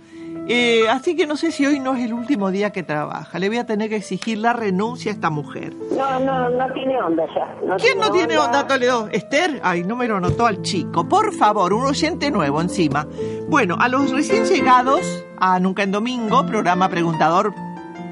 [0.49, 3.37] Eh, así que no sé si hoy no es el último día que trabaja.
[3.37, 5.73] Le voy a tener que exigir la renuncia a esta mujer.
[5.91, 7.53] No, no, no tiene onda ya.
[7.65, 9.09] No ¿Quién no tiene onda, Toledo?
[9.11, 9.59] ¿Esther?
[9.63, 11.07] Ay, no me lo anotó al chico.
[11.07, 13.05] Por favor, un oyente nuevo encima.
[13.49, 15.01] Bueno, a los recién llegados
[15.37, 17.53] a Nunca en Domingo, programa preguntador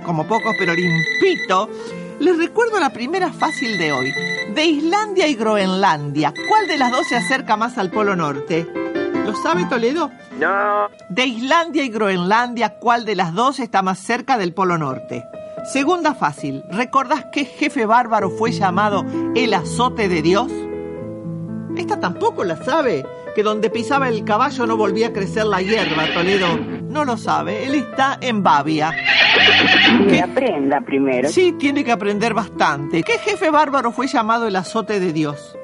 [0.05, 1.69] como pocos, pero limpito,
[2.19, 4.13] les recuerdo la primera fácil de hoy.
[4.53, 8.67] De Islandia y Groenlandia, ¿cuál de las dos se acerca más al Polo Norte?
[9.25, 10.11] ¿Lo sabe Toledo?
[10.39, 10.87] No.
[11.09, 15.23] De Islandia y Groenlandia, ¿cuál de las dos está más cerca del Polo Norte?
[15.71, 19.03] Segunda fácil, ¿recordás qué jefe bárbaro fue llamado
[19.35, 20.51] el azote de Dios?
[21.75, 23.03] Esta tampoco la sabe,
[23.35, 26.47] que donde pisaba el caballo no volvía a crecer la hierba, Toledo.
[26.83, 28.93] No lo sabe, él está en Babia.
[30.07, 31.29] Que aprenda primero.
[31.29, 33.01] Sí, tiene que aprender bastante.
[33.01, 35.57] ¿Qué jefe bárbaro fue llamado el azote de Dios?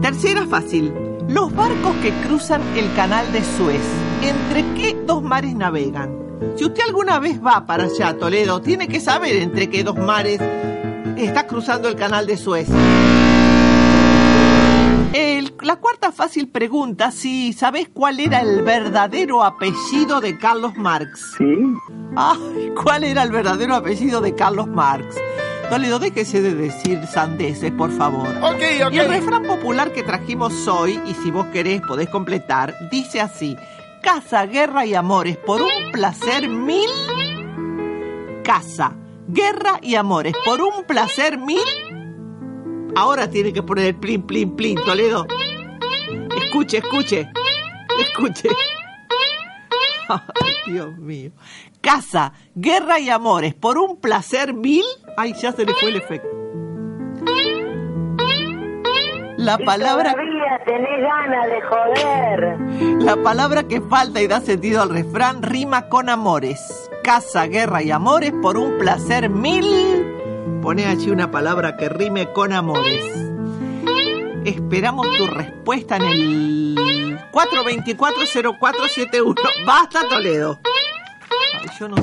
[0.00, 1.05] Tercera fácil.
[1.36, 3.82] Los barcos que cruzan el canal de Suez,
[4.22, 6.10] ¿entre qué dos mares navegan?
[6.56, 10.40] Si usted alguna vez va para allá, Toledo, tiene que saber entre qué dos mares
[11.18, 12.70] está cruzando el canal de Suez.
[15.12, 21.34] El- la cuarta fácil pregunta, si sabes cuál era el verdadero apellido de Carlos Marx.
[21.36, 21.44] Sí.
[22.16, 25.14] Ay, ¿cuál era el verdadero apellido de Carlos Marx?
[25.68, 28.28] Toledo, déjese de decir sandeces, por favor.
[28.42, 28.92] Ok, ok.
[28.92, 33.56] Y el refrán popular que trajimos hoy, y si vos querés podés completar, dice así:
[34.00, 36.88] Casa, guerra y amores por un placer mil.
[38.44, 38.94] Casa,
[39.26, 41.58] guerra y amores por un placer mil.
[42.94, 45.26] Ahora tiene que poner el plin, plin, plin, Toledo.
[46.36, 47.28] Escuche, escuche.
[48.00, 48.48] Escuche.
[50.66, 51.30] Dios mío.
[51.80, 54.84] Casa, guerra y amores por un placer mil.
[55.16, 56.28] Ay, ya se le fue el efecto.
[59.36, 63.00] La palabra, Todavía tenés ganas de joder.
[63.02, 66.90] la palabra que falta y da sentido al refrán rima con amores.
[67.04, 70.04] casa, guerra y amores por un placer mil.
[70.62, 73.04] Pone allí una palabra que rime con amores.
[74.44, 76.74] Esperamos tu respuesta en el
[77.36, 79.34] 424-0471.
[79.66, 80.58] Basta, Toledo.
[81.60, 82.02] Ay, yo no sé.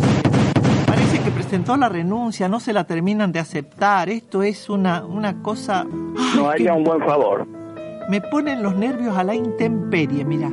[0.85, 4.09] Parece que presentó la renuncia, no se la terminan de aceptar.
[4.09, 5.87] Esto es una, una cosa.
[5.89, 7.47] Ay, No haría un buen favor.
[8.09, 10.51] Me ponen los nervios a la intemperie, mira.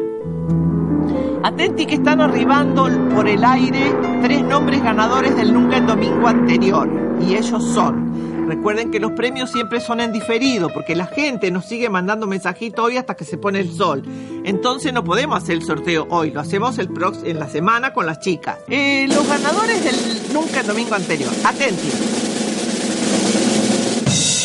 [1.43, 6.89] Atenti que están arribando por el aire tres nombres ganadores del Nunca el domingo anterior.
[7.21, 8.30] Y ellos son.
[8.51, 12.85] Recuerden que los premios siempre son en diferido, porque la gente nos sigue mandando mensajitos
[12.85, 14.03] hoy hasta que se pone el sol.
[14.45, 18.07] Entonces no podemos hacer el sorteo hoy, lo hacemos el prox en la semana con
[18.07, 18.59] las chicas.
[18.67, 21.31] Eh, los ganadores del Nunca el domingo anterior.
[21.45, 21.91] Atenti.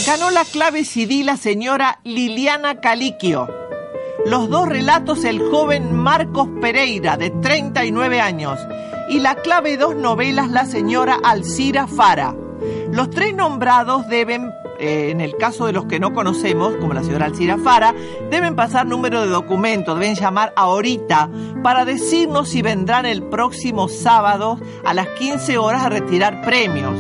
[0.06, 3.50] Ganó la clave CD la señora Liliana Caliquio.
[4.28, 8.60] Los dos relatos el joven Marcos Pereira, de 39 años.
[9.10, 12.36] Y la clave dos novelas la señora Alcira Fara.
[12.92, 17.04] Los tres nombrados deben, eh, en el caso de los que no conocemos, como la
[17.04, 17.94] señora Alcira Fara,
[18.30, 21.30] deben pasar número de documento, deben llamar ahorita
[21.64, 26.96] para decirnos si vendrán el próximo sábado a las 15 horas a retirar premios.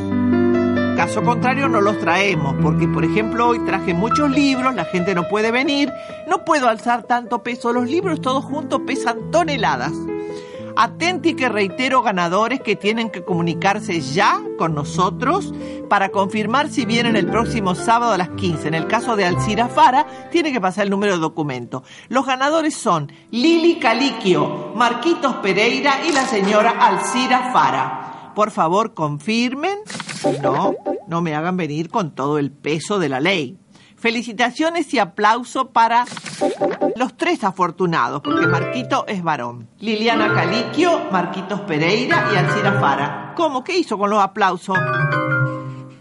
[0.95, 5.28] Caso contrario no los traemos, porque por ejemplo hoy traje muchos libros, la gente no
[5.28, 5.91] puede venir,
[6.28, 9.91] no puedo alzar tanto peso, los libros todos juntos pesan toneladas.
[10.78, 15.54] Atenti que reitero ganadores que tienen que comunicarse ya con nosotros
[15.90, 18.68] para confirmar si vienen el próximo sábado a las 15.
[18.68, 21.84] En el caso de Alcira Fara, tiene que pasar el número de documento.
[22.10, 28.34] Los ganadores son Lili Caliquio, Marquitos Pereira y la señora Alcira Fara.
[28.36, 29.78] Por favor, confirmen.
[30.42, 30.76] No,
[31.08, 33.58] no me hagan venir con todo el peso de la ley.
[34.06, 36.06] Felicitaciones y aplauso para
[36.95, 39.68] los tres afortunados, porque Marquito es varón.
[39.80, 43.34] Liliana Caliquio, Marquitos Pereira y Alcira Fara.
[43.36, 43.64] ¿Cómo?
[43.64, 44.78] ¿Qué hizo con los aplausos?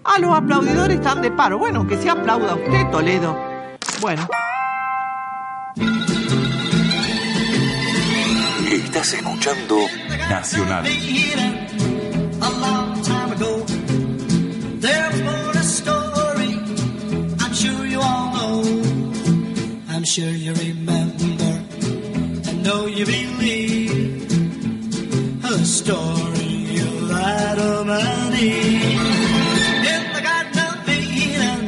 [0.05, 1.57] Ah, los aplaudidores están de paro.
[1.57, 3.35] Bueno, que se aplauda usted, Toledo.
[4.03, 4.29] Bueno.
[8.71, 9.79] Estás escuchando
[10.29, 10.85] Nacional.
[20.15, 21.25] Sure you remember
[22.49, 24.23] I know you believe
[25.45, 29.01] a story of Adam and Eve.
[29.93, 31.63] In the Garden of Eden,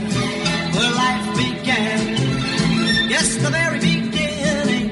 [0.74, 2.01] where life began.
[3.11, 4.90] Yes, the very beginning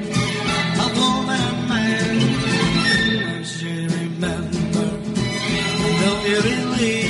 [0.82, 3.44] of woman and man.
[3.44, 4.86] Sure you remember
[6.02, 7.04] don't you believe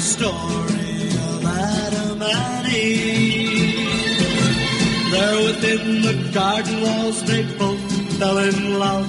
[0.00, 0.56] story?
[5.60, 7.80] There within the garden walls they both
[8.18, 9.06] fell in love,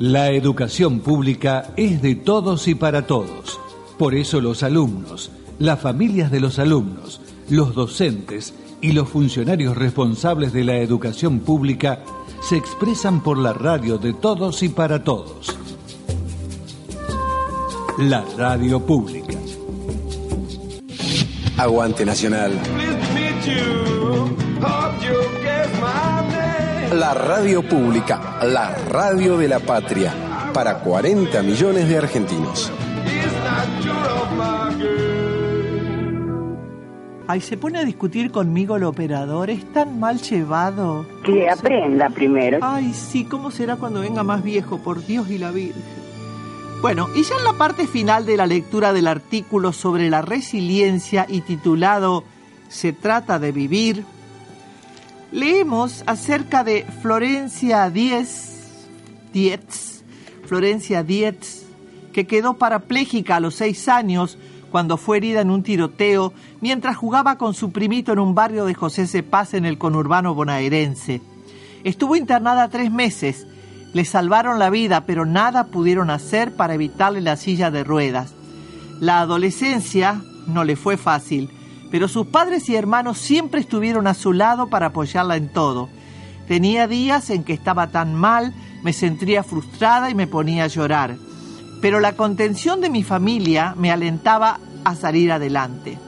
[0.00, 3.60] La educación pública es de todos y para todos.
[3.98, 7.20] Por eso los alumnos, las familias de los alumnos,
[7.50, 12.00] los docentes y los funcionarios responsables de la educación pública
[12.42, 15.56] se expresan por la radio de todos y para todos.
[17.98, 19.38] la radio pública.
[21.56, 22.52] Aguante Nacional.
[26.92, 30.12] La radio pública, la radio de la patria,
[30.52, 32.72] para 40 millones de argentinos.
[37.26, 41.06] Ay, se pone a discutir conmigo el operador, es tan mal llevado.
[41.24, 42.58] Que aprenda primero.
[42.60, 44.78] Ay, sí, ¿cómo será cuando venga más viejo?
[44.78, 45.82] Por Dios y la Virgen.
[46.82, 51.24] Bueno, y ya en la parte final de la lectura del artículo sobre la resiliencia
[51.26, 52.24] y titulado
[52.68, 54.04] Se trata de vivir,
[55.32, 58.86] leemos acerca de Florencia Diez,
[59.32, 60.02] Dietz,
[60.44, 61.64] Florencia Dietz,
[62.12, 64.36] que quedó parapléjica a los seis años
[64.74, 66.32] cuando fue herida en un tiroteo
[66.64, 69.22] mientras jugaba con su primito en un barrio de José C.
[69.22, 71.20] Paz en el conurbano bonaerense.
[71.84, 73.46] Estuvo internada tres meses.
[73.92, 78.32] Le salvaron la vida, pero nada pudieron hacer para evitarle la silla de ruedas.
[78.98, 81.50] La adolescencia no le fue fácil,
[81.90, 85.90] pero sus padres y hermanos siempre estuvieron a su lado para apoyarla en todo.
[86.48, 91.18] Tenía días en que estaba tan mal, me sentía frustrada y me ponía a llorar
[91.82, 95.98] pero la contención de mi familia me alentaba a salir adelante.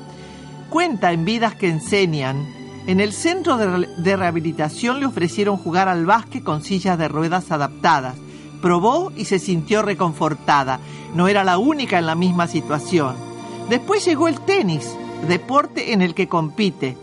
[0.70, 2.46] Cuenta en Vidas que Enseñan,
[2.86, 8.14] en el centro de, rehabilitación le ofrecieron jugar al básquet con sillas de ruedas adaptadas.
[8.62, 10.78] Probó y se sintió reconfortada.
[11.14, 13.16] No era la única en la misma situación.
[13.68, 14.96] Después llegó el tenis,
[15.26, 16.96] deporte en el que compite.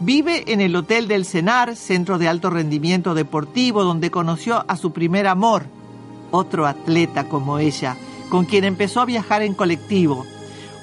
[0.00, 4.92] Vive en el Hotel del Cenar, centro de alto rendimiento deportivo, donde conoció a su
[4.92, 5.62] primer amor,
[6.32, 7.96] otro atleta como ella,
[8.28, 10.26] con quien empezó a viajar en colectivo.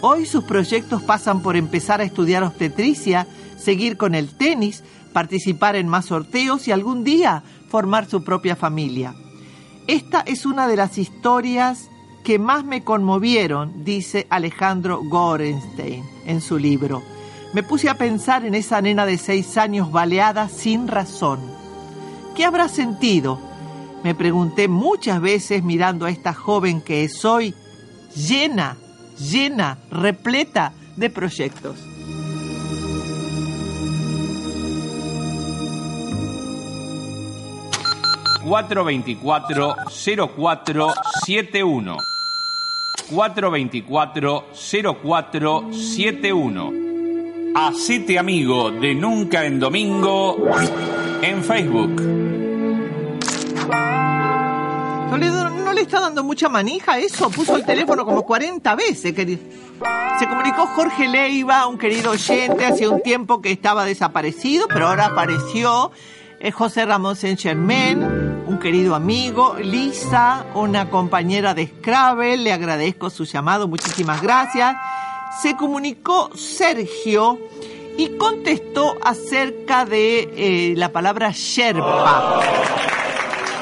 [0.01, 3.27] Hoy sus proyectos pasan por empezar a estudiar obstetricia,
[3.57, 9.13] seguir con el tenis, participar en más sorteos y algún día formar su propia familia.
[9.87, 11.89] Esta es una de las historias
[12.23, 17.01] que más me conmovieron, dice Alejandro Gorenstein en su libro.
[17.53, 21.39] Me puse a pensar en esa nena de seis años baleada sin razón.
[22.35, 23.39] ¿Qué habrá sentido?
[24.03, 27.53] Me pregunté muchas veces mirando a esta joven que soy
[28.15, 28.77] llena,
[29.19, 31.77] llena, repleta de proyectos.
[38.41, 40.91] cuatro veinticuatro cero cuatro
[41.23, 41.97] siete uno
[43.11, 46.71] cuatro veinticuatro cero cuatro siete uno
[47.53, 50.37] Hacete amigo de Nunca en Domingo
[51.21, 51.95] en Facebook.
[55.09, 55.38] Toledo
[55.81, 57.29] está dando mucha manija eso.
[57.29, 59.13] Puso el teléfono como 40 veces.
[59.13, 59.41] querido.
[60.19, 65.05] Se comunicó Jorge Leiva, un querido oyente, hacía un tiempo que estaba desaparecido, pero ahora
[65.05, 65.91] apareció.
[66.39, 68.01] Es José Ramón Saint Germain,
[68.47, 69.55] un querido amigo.
[69.61, 74.75] Lisa, una compañera de Scrabble, le agradezco su llamado, muchísimas gracias.
[75.41, 77.39] Se comunicó Sergio
[77.97, 82.41] y contestó acerca de eh, la palabra Sherpa.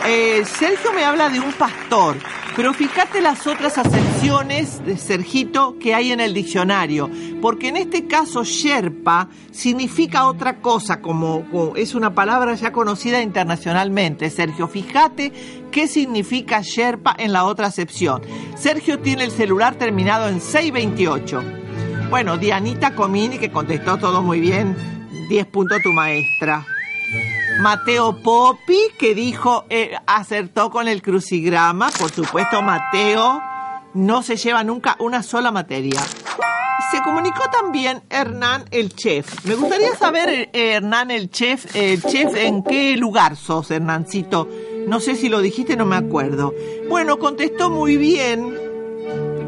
[0.10, 2.16] Eh, Sergio me habla de un pastor,
[2.55, 7.10] pero fíjate las otras acepciones de Sergito que hay en el diccionario,
[7.41, 14.30] porque en este caso Sherpa significa otra cosa, como, es una palabra ya conocida internacionalmente.
[14.30, 15.34] Sergio, fíjate
[15.72, 18.22] qué significa Sherpa en la otra acepción.
[18.55, 21.43] Sergio tiene el celular terminado en 628.
[22.10, 24.74] Bueno, Dianita Comini, que contestó todo muy bien,
[25.28, 26.66] 10 puntos tu maestra.
[27.60, 31.89] Mateo Popi, que dijo, eh, acertó con el crucigrama.
[31.89, 33.41] Por supuesto, Mateo
[33.93, 35.99] no se lleva nunca una sola materia.
[36.91, 39.43] Se comunicó también Hernán el Chef.
[39.45, 44.47] Me gustaría saber, eh, Hernán el Chef, Chef, ¿en qué lugar sos, Hernancito?
[44.88, 46.53] No sé si lo dijiste, no me acuerdo.
[46.88, 48.55] Bueno, contestó muy bien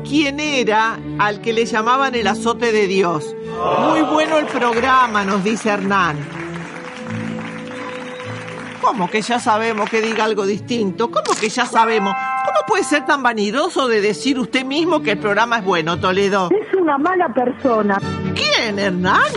[0.03, 3.35] quién era al que le llamaban el azote de Dios.
[3.87, 6.48] Muy bueno el programa, nos dice Hernán.
[8.81, 11.11] ¿Cómo que ya sabemos que diga algo distinto?
[11.11, 12.13] ¿Cómo que ya sabemos?
[12.59, 16.49] ¿Cómo puede ser tan vanidoso de decir usted mismo que el programa es bueno, Toledo?
[16.51, 17.97] Es una mala persona.
[18.35, 19.31] ¿Quién, Hernán?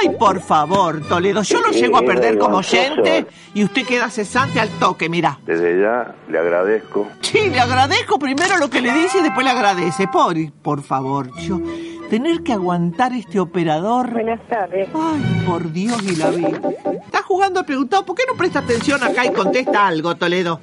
[0.00, 4.08] Ay, por favor, Toledo, yo lo Sí, llego a perder como oyente y usted queda
[4.08, 5.38] cesante al toque, mira.
[5.44, 7.06] Desde ya le agradezco.
[7.20, 10.08] Sí, le agradezco primero lo que le dice y después le agradece.
[10.08, 11.60] Por, por favor, yo
[12.08, 14.10] tener que aguantar este operador.
[14.10, 14.88] Buenas tardes.
[14.94, 16.60] Ay, por Dios y la vida.
[17.04, 20.60] Está jugando al preguntado, ¿por qué no presta atención acá y contesta algo, Toledo?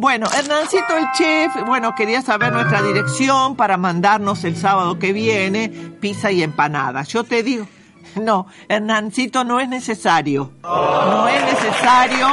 [0.00, 5.68] Bueno, Hernancito el chef, bueno, quería saber nuestra dirección para mandarnos el sábado que viene
[6.00, 7.08] pizza y empanadas.
[7.08, 7.66] Yo te digo,
[8.14, 10.52] no, Hernancito no es necesario.
[10.62, 12.28] No es necesario.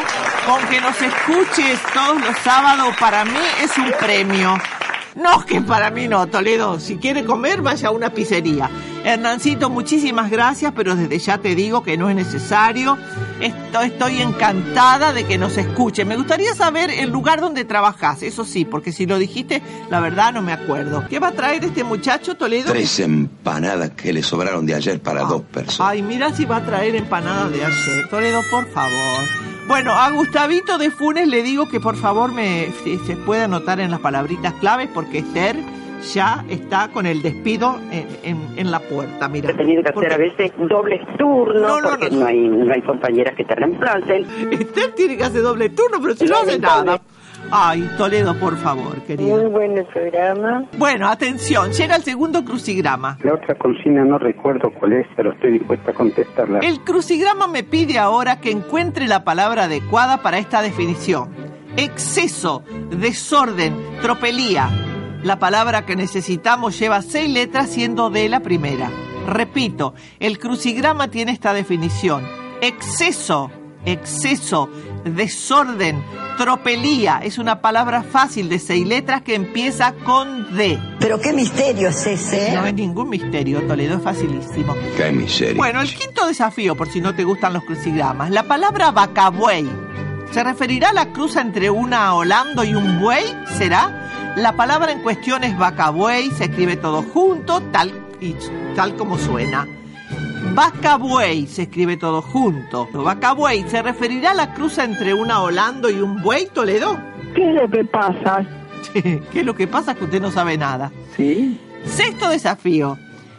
[0.46, 4.58] Con que nos escuches todos los sábados, para mí es un premio.
[5.16, 6.80] No, que para mí no, Toledo.
[6.80, 8.70] Si quiere comer, vaya a una pizzería.
[9.04, 12.98] Hernancito, muchísimas gracias, pero desde ya te digo que no es necesario.
[13.40, 16.06] Esto- estoy encantada de que nos escuche.
[16.06, 20.34] Me gustaría saber el lugar donde trabajas, eso sí, porque si lo dijiste, la verdad
[20.34, 21.06] no me acuerdo.
[21.08, 22.72] ¿Qué va a traer este muchacho, Toledo?
[22.72, 25.92] Tres empanadas que le sobraron de ayer para dos personas.
[25.92, 28.10] Ay, mira si va a traer empanadas de ayer.
[28.10, 29.24] Toledo, por favor.
[29.68, 33.80] Bueno, a Gustavito de Funes le digo que por favor me si se puede anotar
[33.82, 35.58] en las palabritas claves porque Esther
[36.14, 39.28] ya está con el despido en, en- en la puerta.
[39.28, 39.52] Mira.
[39.52, 42.20] He tenido que hacer a veces dobles turnos No, no, porque no.
[42.22, 44.26] no, hay, no hay compañeras que te reemplacen.
[44.52, 47.02] Esther tiene que hacer doble turno, pero si no hace nada.
[47.50, 49.38] Ay, Toledo, por favor, querido.
[49.38, 50.66] Muy bueno el programa.
[50.78, 53.18] Bueno, atención, llega el segundo crucigrama.
[53.24, 56.60] La otra consigna no recuerdo cuál es, pero estoy dispuesta a contestarla.
[56.60, 61.30] El crucigrama me pide ahora que encuentre la palabra adecuada para esta definición.
[61.78, 64.70] Exceso, desorden, tropelía.
[65.24, 68.92] La palabra que necesitamos lleva seis letras siendo de la primera.
[69.28, 72.24] Repito, el crucigrama tiene esta definición.
[72.62, 73.52] Exceso,
[73.86, 74.70] exceso,
[75.04, 76.02] desorden,
[76.38, 77.20] tropelía.
[77.24, 80.80] Es una palabra fácil de seis letras que empieza con D.
[81.00, 82.54] Pero qué misterio es ese.
[82.54, 84.76] No es ningún misterio, Toledo, es facilísimo.
[84.96, 85.58] Qué miseria.
[85.58, 88.30] Bueno, el quinto desafío, por si no te gustan los crucigramas.
[88.30, 89.68] La palabra vacabuey.
[90.32, 93.26] ¿Se referirá a la cruz entre una Holando y un buey?
[93.58, 94.27] ¿Será?
[94.38, 98.36] La palabra en cuestión es vacabuey, se escribe todo junto, tal, y,
[98.76, 99.68] tal como suena.
[100.54, 102.88] Vacabuey se escribe todo junto.
[102.94, 107.00] Vacabuey, ¿se referirá a la cruz entre una Holando y un buey, Toledo?
[107.34, 108.46] ¿Qué es lo que pasa?
[108.94, 109.96] ¿Qué es lo que pasa?
[109.96, 110.92] Que usted no sabe nada.
[111.16, 111.60] Sí.
[111.86, 112.96] Sexto desafío.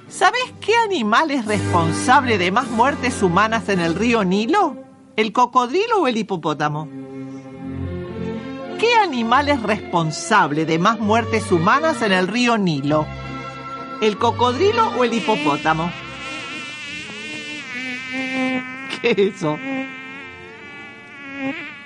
[0.08, 4.74] ¿Sabes qué animal es responsable de más muertes humanas en el río Nilo?
[5.14, 6.88] ¿El cocodrilo o el hipopótamo?
[8.78, 13.06] ¿Qué animal es responsable de más muertes humanas en el río Nilo?
[14.00, 15.90] ¿El cocodrilo o el hipopótamo?
[19.00, 19.58] ¿Qué es eso?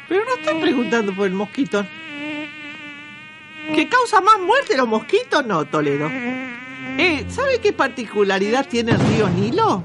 [0.08, 1.86] Pero no estoy preguntando por el mosquito.
[3.74, 5.46] ¿Qué causa más muerte los mosquitos?
[5.46, 6.08] No, Toledo.
[6.10, 9.82] Eh, ¿Sabe qué particularidad tiene el río Nilo?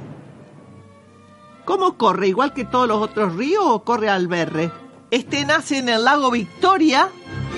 [1.63, 2.27] ¿Cómo corre?
[2.27, 4.71] ¿Igual que todos los otros ríos o corre al berre?
[5.09, 7.09] Este nace en el lago Victoria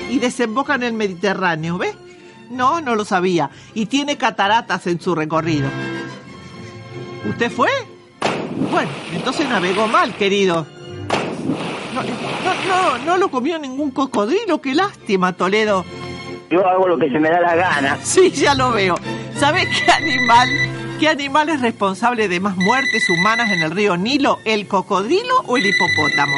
[0.10, 1.96] y desemboca en el Mediterráneo, ¿ves?
[2.52, 3.50] No, no lo sabía.
[3.74, 5.68] Y tiene cataratas en su recorrido.
[7.28, 7.70] ¿Usted fue?
[8.72, 10.68] Bueno, entonces navegó mal, querido.
[11.94, 15.86] No, no, no, no lo comió ningún cocodrilo, qué lástima, Toledo.
[16.52, 17.98] Yo hago lo que se me da la gana.
[18.04, 18.96] Sí, ya lo veo.
[19.36, 20.50] ¿Sabes qué animal,
[21.00, 24.40] qué animal es responsable de más muertes humanas en el río Nilo?
[24.46, 26.38] ¿El cocodrilo o el hipopótamo?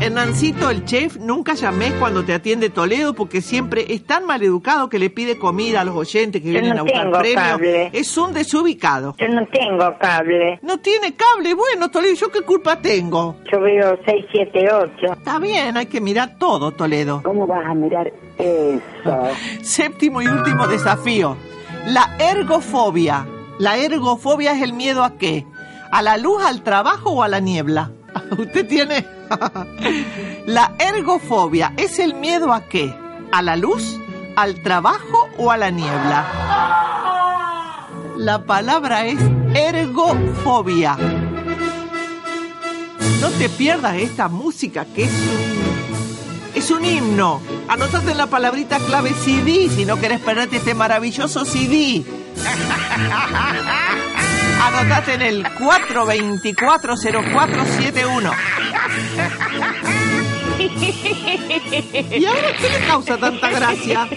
[0.00, 4.98] Hernancito, el chef, nunca llamé cuando te atiende Toledo porque siempre es tan maleducado que
[4.98, 7.44] le pide comida a los oyentes que Yo vienen no a buscar tengo premios.
[7.50, 7.90] cable.
[7.92, 9.14] Es un desubicado.
[9.18, 10.60] Yo no tengo cable.
[10.62, 11.54] No tiene cable.
[11.54, 13.36] Bueno, Toledo, ¿yo qué culpa tengo?
[13.50, 15.12] Yo veo 6, 7, 8.
[15.14, 17.22] Está bien, hay que mirar todo, Toledo.
[17.24, 19.28] ¿Cómo vas a mirar eso?
[19.62, 21.36] Séptimo y último desafío.
[21.86, 23.26] La ergofobia.
[23.58, 25.46] La ergofobia es el miedo a qué?
[25.90, 27.90] ¿A la luz, al trabajo o a la niebla?
[28.38, 29.06] Usted tiene...
[30.46, 32.94] la ergofobia es el miedo a qué?
[33.32, 33.98] ¿A la luz,
[34.36, 36.24] al trabajo o a la niebla?
[38.16, 39.18] La palabra es
[39.54, 40.96] ergofobia.
[43.20, 47.40] No te pierdas esta música que es un, es un himno.
[47.68, 52.04] Anotate la palabrita clave CD si no querés perderte este maravilloso CD.
[54.62, 58.32] Anotate en el 4240471.
[62.18, 64.08] ¿Y ahora qué le causa tanta gracia?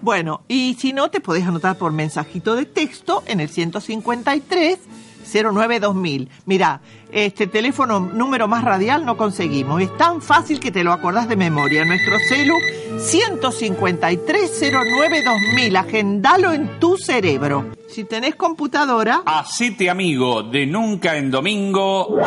[0.00, 4.78] Bueno, y si no, te podés anotar por mensajito de texto en el 153
[5.24, 6.28] 09 2000.
[6.46, 9.82] Mira, este teléfono número más radial no conseguimos.
[9.82, 11.84] Es tan fácil que te lo acordás de memoria.
[11.84, 12.54] Nuestro celu
[12.98, 15.76] 153 09 2000.
[15.76, 17.72] Agendalo en tu cerebro.
[17.88, 22.18] Si tenés computadora, Hacete amigo de Nunca en Domingo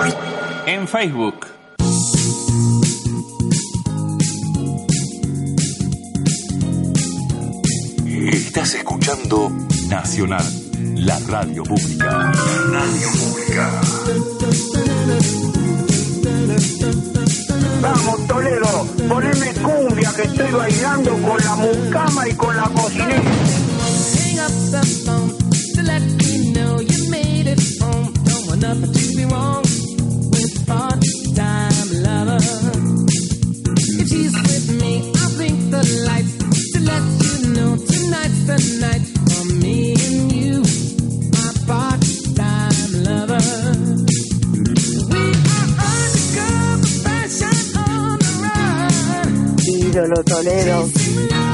[0.65, 1.47] en Facebook.
[8.31, 9.49] Estás escuchando
[9.89, 10.43] Nacional,
[10.95, 12.31] la radio pública.
[12.71, 13.81] Radio pública.
[17.81, 23.21] Vamos, Toledo, poneme cumbia que estoy bailando con la mucama y con la cocinera.
[24.15, 25.37] Hang up the phone
[25.75, 28.11] to let me know you made it home.
[28.25, 29.63] Don't want nothing to be wrong
[30.31, 32.39] with part-time lover.
[33.99, 36.37] If she's with me, I'll blink the lights
[36.73, 37.27] to let you
[49.97, 50.91] Cholo Toledo.
[51.27, 51.46] But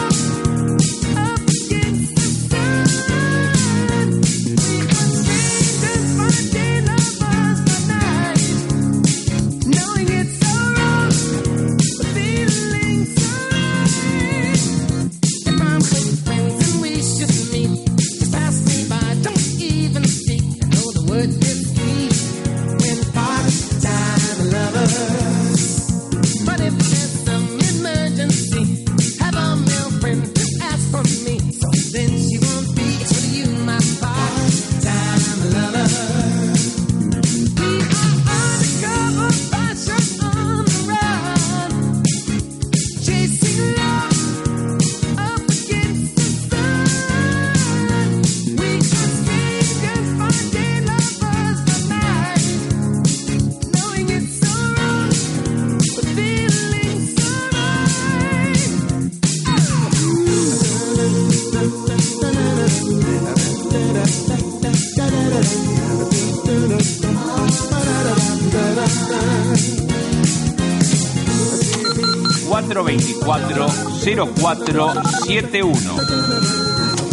[74.15, 75.95] 0471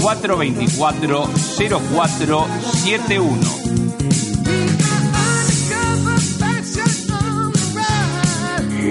[0.03, 1.29] 424
[1.59, 3.61] 0471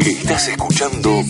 [0.06, 1.24] Estás escuchando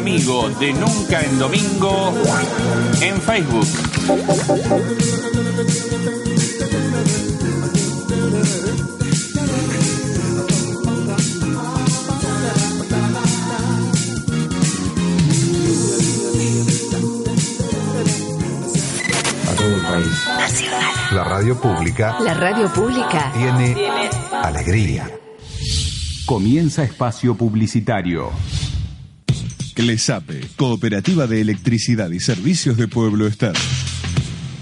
[0.00, 2.14] amigo de Nunca en Domingo
[3.02, 3.66] en Facebook.
[19.46, 20.26] A todo el país.
[21.12, 23.90] La radio pública La radio pública tiene
[24.32, 25.10] alegría.
[26.24, 28.30] Comienza espacio publicitario.
[29.80, 33.58] CLESAPE, Cooperativa de Electricidad y Servicios de Pueblo Estado.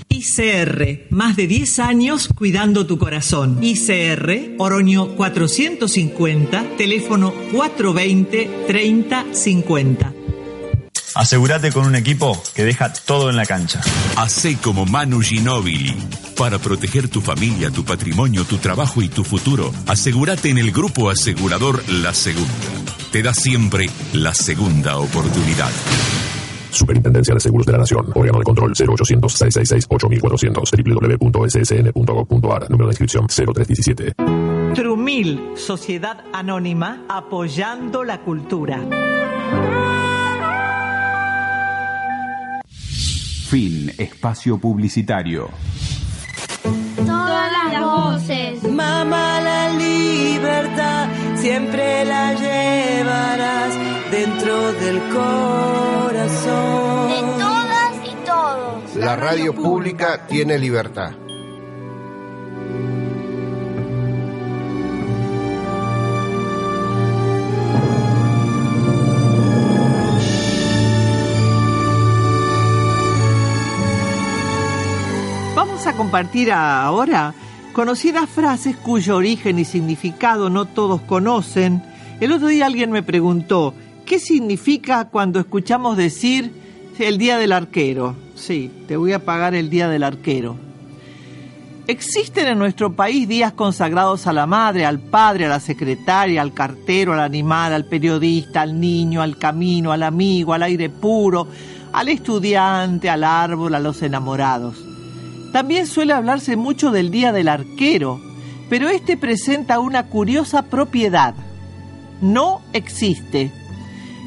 [0.09, 3.59] ICR, más de 10 años cuidando tu corazón.
[3.61, 10.18] ICR, Oroño 450, teléfono 420-3050.
[11.19, 13.81] Asegúrate con un equipo que deja todo en la cancha.
[14.17, 15.97] Hacé como Manu Ginóbili.
[16.37, 21.11] Para proteger tu familia, tu patrimonio, tu trabajo y tu futuro, asegúrate en el grupo
[21.11, 22.53] asegurador La Segunda.
[23.11, 25.73] Te da siempre la segunda oportunidad.
[26.71, 28.13] Superintendencia de Seguros de la Nación.
[28.15, 31.19] Órgano de control 0800-666-8400.
[31.19, 32.71] www.ssn.gov.ar.
[32.71, 34.15] Número de inscripción 0317.
[34.73, 38.85] Trumil, Sociedad Anónima, apoyando la cultura.
[43.49, 45.49] Fin espacio publicitario.
[46.97, 48.63] Todas las voces.
[48.63, 53.75] Mamá, la libertad siempre la llevarás
[54.11, 57.09] dentro del corazón.
[57.09, 58.97] De todas y todos.
[58.97, 61.13] La radio pública tiene libertad.
[75.79, 77.35] Vamos a compartir ahora
[77.73, 81.85] conocidas frases cuyo origen y significado no todos conocen.
[82.19, 83.75] El otro día alguien me preguntó,
[84.05, 86.53] ¿qué significa cuando escuchamos decir
[86.99, 88.17] el día del arquero?
[88.35, 90.57] Sí, te voy a pagar el día del arquero.
[91.87, 96.55] Existen en nuestro país días consagrados a la madre, al padre, a la secretaria, al
[96.55, 101.47] cartero, al animal, al periodista, al niño, al camino, al amigo, al aire puro,
[101.93, 104.88] al estudiante, al árbol, a los enamorados.
[105.53, 108.21] También suele hablarse mucho del Día del Arquero,
[108.69, 111.35] pero este presenta una curiosa propiedad.
[112.21, 113.51] No existe.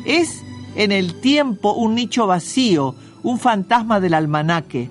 [0.05, 0.41] Es
[0.76, 4.89] en el tiempo un nicho vacío, un fantasma del almanaque.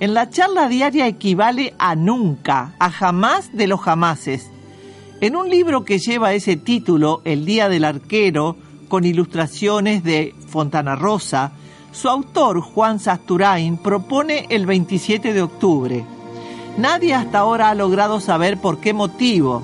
[0.00, 4.50] En la charla diaria equivale a nunca, a jamás de los jamases.
[5.20, 8.56] En un libro que lleva ese título, El Día del Arquero,
[8.88, 11.52] con ilustraciones de Fontana Rosa,
[11.92, 16.04] su autor, Juan Sasturain, propone el 27 de octubre.
[16.76, 19.62] Nadie hasta ahora ha logrado saber por qué motivo.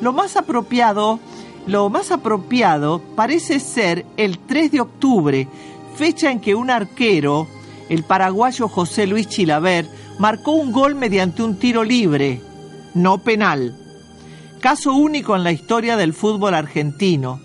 [0.00, 1.18] Lo más apropiado,
[1.66, 5.48] lo más apropiado parece ser el 3 de octubre,
[5.96, 7.48] fecha en que un arquero,
[7.88, 9.88] el paraguayo José Luis Chilaver,
[10.18, 12.40] marcó un gol mediante un tiro libre,
[12.94, 13.76] no penal.
[14.60, 17.40] Caso único en la historia del fútbol argentino.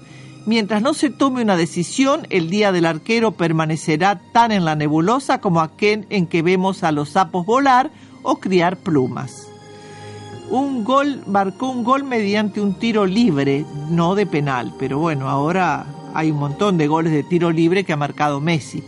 [0.46, 5.42] Mientras no se tome una decisión, el día del arquero permanecerá tan en la nebulosa
[5.42, 7.92] como aquel en que vemos a los sapos volar
[8.24, 9.48] o criar plumas.
[10.50, 15.86] Un gol marcó un gol mediante un tiro libre, no de penal, pero bueno, ahora
[16.14, 18.84] hay un montón de goles de tiro libre que ha marcado Messi.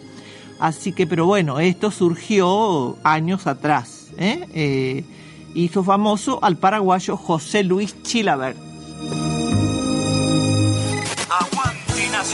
[0.60, 4.12] Así que, pero bueno, esto surgió años atrás.
[4.18, 4.48] ¿eh?
[4.54, 5.04] Eh,
[5.54, 7.96] hizo famoso al paraguayo José Luis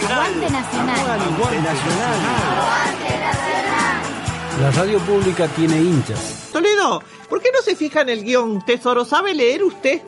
[0.07, 0.27] Chilaver.
[0.27, 0.99] Aguante Nacional.
[0.99, 2.19] Aguante Nacional.
[2.57, 4.61] Aguante Nacional.
[4.61, 6.49] La radio pública tiene hinchas.
[6.51, 9.05] Toledo, ¿por qué no se fija en el guion, Tesoro?
[9.05, 10.01] ¿Sabe leer usted?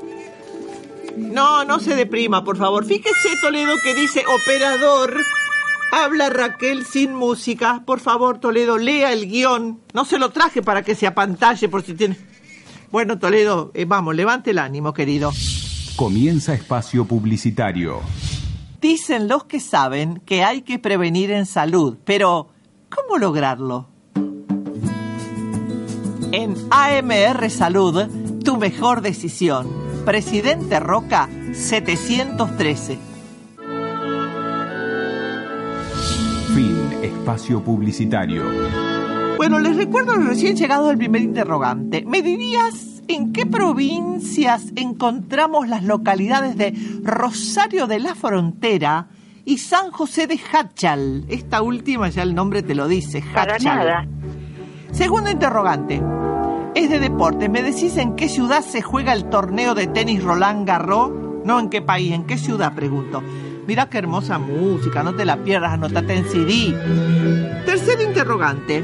[1.17, 2.85] No, no se deprima, por favor.
[2.85, 5.17] Fíjese, Toledo, que dice operador.
[5.91, 7.83] Habla Raquel sin música.
[7.85, 9.81] Por favor, Toledo, lea el guion.
[9.93, 12.17] No se lo traje para que se apantalle por si tiene...
[12.91, 15.31] Bueno, Toledo, eh, vamos, levante el ánimo, querido.
[15.95, 18.01] Comienza espacio publicitario.
[18.81, 22.47] Dicen los que saben que hay que prevenir en salud, pero
[22.89, 23.89] ¿cómo lograrlo?
[26.31, 28.07] En AMR Salud,
[28.43, 29.67] tu mejor decisión.
[30.05, 32.97] Presidente Roca, 713.
[36.55, 38.43] Fin espacio publicitario.
[39.35, 42.05] Bueno, les recuerdo recién llegado el primer interrogante.
[42.05, 49.07] ¿Me dirías en qué provincias encontramos las localidades de Rosario de la Frontera
[49.45, 51.25] y San José de Hachal?
[51.27, 53.33] Esta última ya el nombre te lo dice, Hachal.
[53.33, 54.07] Para nada.
[54.91, 56.01] Segundo interrogante.
[56.75, 57.49] Es de deporte.
[57.49, 61.11] ¿Me decís en qué ciudad se juega el torneo de tenis Roland Garros?
[61.43, 62.13] No, ¿en qué país?
[62.13, 62.73] ¿En qué ciudad?
[62.75, 63.23] Pregunto.
[63.65, 66.73] Mira qué hermosa música, no te la pierdas, anotate en CD.
[67.65, 68.83] Tercer interrogante.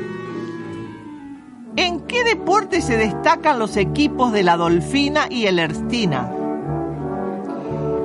[1.78, 6.32] ¿En qué deporte se destacan los equipos de la Dolfina y el Erstina?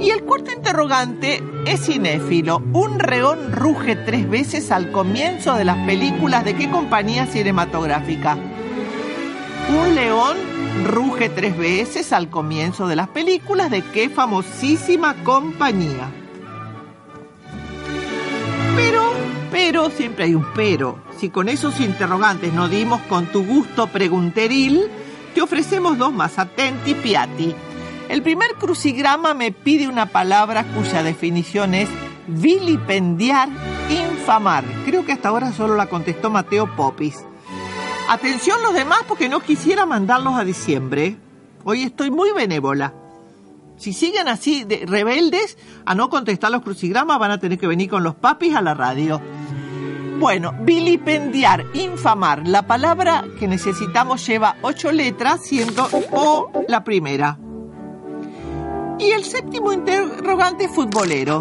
[0.01, 2.63] Y el cuarto interrogante es cinéfilo.
[2.73, 8.37] Un reón ruge tres veces al comienzo de las películas de qué compañía cinematográfica.
[9.69, 10.37] Un león
[10.87, 16.11] ruge tres veces al comienzo de las películas de qué famosísima compañía.
[18.75, 19.13] Pero,
[19.51, 20.99] pero, siempre hay un pero.
[21.19, 24.89] Si con esos interrogantes no dimos con tu gusto pregunteril,
[25.35, 27.55] te ofrecemos dos más, atenti piati.
[28.09, 31.89] El primer crucigrama me pide una palabra cuya definición es
[32.27, 33.49] vilipendiar,
[33.89, 34.65] infamar.
[34.85, 37.25] Creo que hasta ahora solo la contestó Mateo Popis.
[38.09, 41.17] Atención los demás porque no quisiera mandarlos a diciembre.
[41.63, 42.95] Hoy estoy muy benévola.
[43.81, 47.89] Si siguen así de rebeldes a no contestar los crucigramas, van a tener que venir
[47.89, 49.23] con los papis a la radio.
[50.19, 52.47] Bueno, vilipendiar, infamar.
[52.47, 57.39] La palabra que necesitamos lleva ocho letras, siendo O la primera.
[58.99, 61.41] Y el séptimo interrogante futbolero.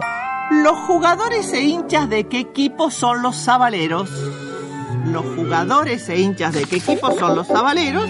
[0.49, 4.10] Los jugadores e hinchas de qué equipo son los sabaleros.
[5.07, 8.10] Los jugadores e hinchas de qué equipo son los sabaleros.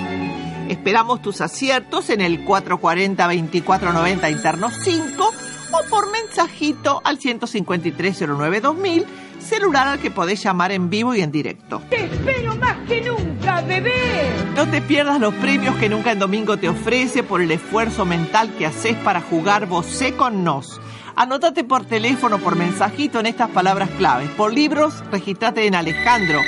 [0.70, 5.34] Esperamos tus aciertos en el 440-2490 interno 5
[5.72, 9.06] o por mensajito al 153-09-2000,
[9.40, 11.82] celular al que podés llamar en vivo y en directo.
[11.90, 14.30] Te espero más que nunca, bebé.
[14.56, 18.54] No te pierdas los premios que Nunca en Domingo te ofrece por el esfuerzo mental
[18.56, 20.80] que haces para jugar vocé con nos.
[21.20, 24.30] Anótate por teléfono, por mensajito en estas palabras claves.
[24.38, 26.40] Por libros, registrate en Alejandro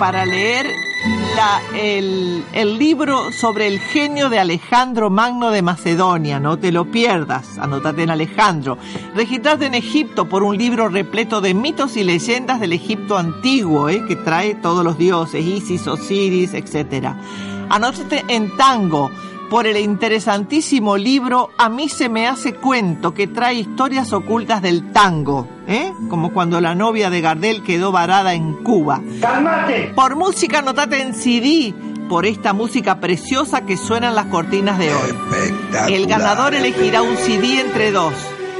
[0.00, 0.66] para leer
[1.36, 6.40] la- el, el libro sobre el genio de Alejandro Magno de Macedonia.
[6.40, 7.56] No te lo pierdas.
[7.58, 8.78] Anótate en Alejandro.
[9.14, 14.04] Registrate en Egipto por un libro repleto de mitos y leyendas del Egipto antiguo, ¿eh?
[14.08, 17.10] que trae todos los dioses, Isis, Osiris, etc.
[17.68, 19.08] Anótate en Tango
[19.50, 24.92] por el interesantísimo libro A mí se me hace cuento que trae historias ocultas del
[24.92, 25.92] tango, ¿eh?
[26.08, 29.00] como cuando la novia de Gardel quedó varada en Cuba.
[29.20, 29.92] ¡Cálmate!
[29.94, 31.74] Por música anotate en CD
[32.08, 35.10] por esta música preciosa que suena en las cortinas de hoy.
[35.88, 38.14] El ganador elegirá un CD entre dos,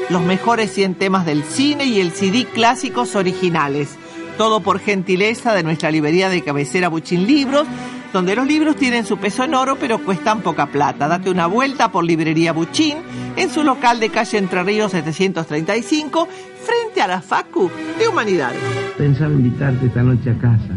[0.08, 3.96] los mejores 100 temas del cine y el CD clásicos originales.
[4.36, 7.66] Todo por gentileza de nuestra librería de cabecera Buchin Libros,
[8.12, 11.08] donde los libros tienen su peso en oro pero cuestan poca plata.
[11.08, 12.98] Date una vuelta por Librería Buchín
[13.36, 16.28] en su local de calle Entre Ríos 735
[16.64, 18.60] frente a la Facu de Humanidades.
[18.96, 20.74] Pensaba invitarte esta noche a casa.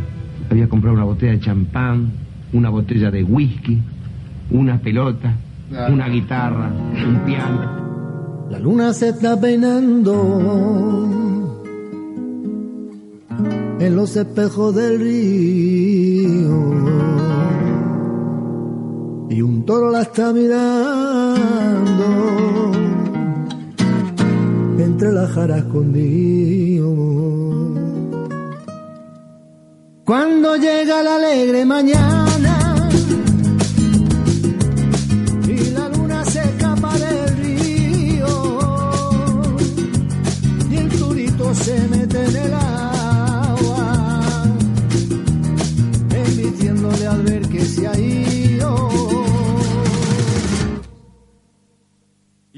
[0.49, 2.11] Había comprado una botella de champán,
[2.53, 3.81] una botella de whisky,
[4.51, 5.33] una pelota,
[5.89, 8.47] una guitarra, un piano.
[8.49, 10.79] La luna se está peinando
[13.79, 16.39] en los espejos del río
[19.29, 21.29] y un toro la está mirando
[24.79, 26.93] entre las jaras escondido.
[30.03, 32.89] Cuando llega la alegre mañana
[35.47, 38.59] y la luna se escapa del río
[40.69, 42.68] y el turito se mete en el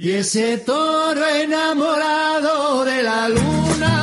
[0.03, 4.01] Y ese toro enamorado de la luna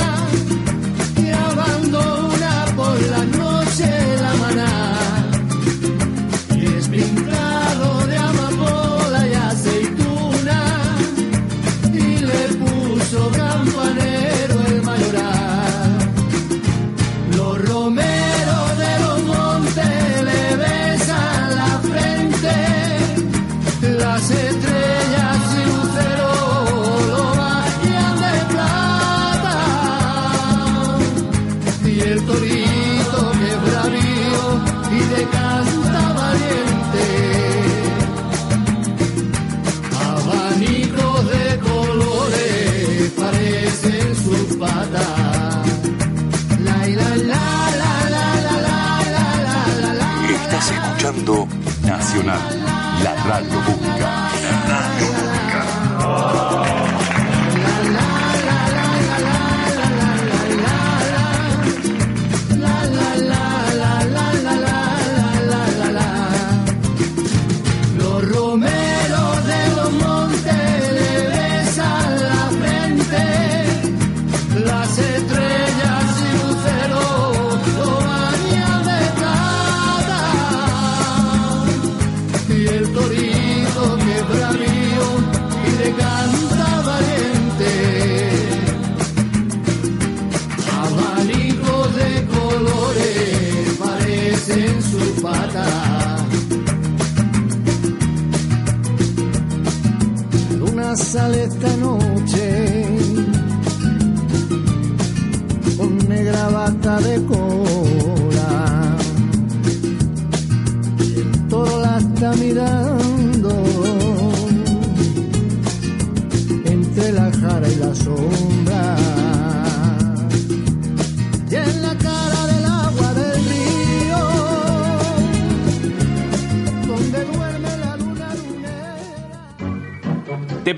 [1.16, 3.91] que abandona por la noche
[4.23, 4.97] la maná.
[6.55, 10.61] Y es pintado de amapola y aceituna
[11.93, 13.88] y le puso campanero
[53.40, 53.98] radio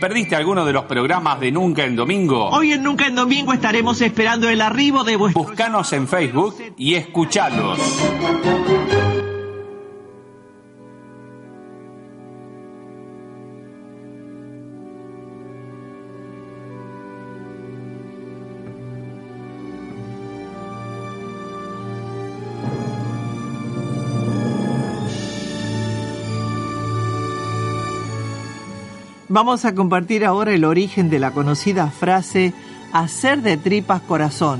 [0.01, 2.49] perdiste alguno de los programas de Nunca en Domingo?
[2.49, 5.45] Hoy en Nunca en Domingo estaremos esperando el arribo de vuestro...
[5.45, 7.79] Búscanos en Facebook y escuchalos.
[29.33, 32.53] Vamos a compartir ahora el origen de la conocida frase
[32.93, 34.59] hacer de tripas corazón.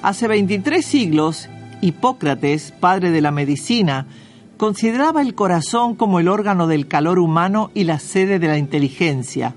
[0.00, 1.50] Hace 23 siglos,
[1.82, 4.06] Hipócrates, padre de la medicina,
[4.56, 9.54] consideraba el corazón como el órgano del calor humano y la sede de la inteligencia.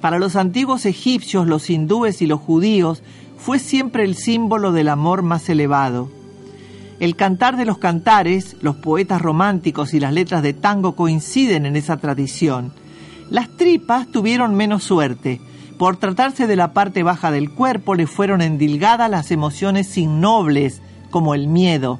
[0.00, 3.04] Para los antiguos egipcios, los hindúes y los judíos
[3.38, 6.10] fue siempre el símbolo del amor más elevado.
[6.98, 11.76] El cantar de los cantares, los poetas románticos y las letras de tango coinciden en
[11.76, 12.81] esa tradición.
[13.32, 15.40] Las tripas tuvieron menos suerte.
[15.78, 21.34] Por tratarse de la parte baja del cuerpo, le fueron endilgadas las emociones innobles, como
[21.34, 21.98] el miedo.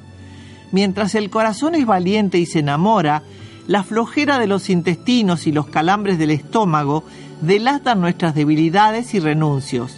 [0.71, 3.23] Mientras el corazón es valiente y se enamora,
[3.65, 7.03] la flojera de los intestinos y los calambres del estómago
[7.41, 9.97] delatan nuestras debilidades y renuncios.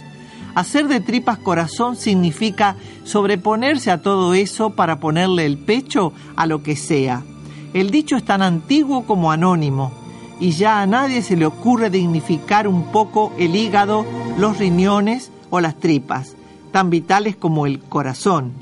[0.54, 6.62] Hacer de tripas corazón significa sobreponerse a todo eso para ponerle el pecho a lo
[6.62, 7.24] que sea.
[7.74, 10.05] El dicho es tan antiguo como anónimo
[10.38, 14.04] y ya a nadie se le ocurre dignificar un poco el hígado,
[14.38, 16.34] los riñones o las tripas,
[16.72, 18.52] tan vitales como el corazón,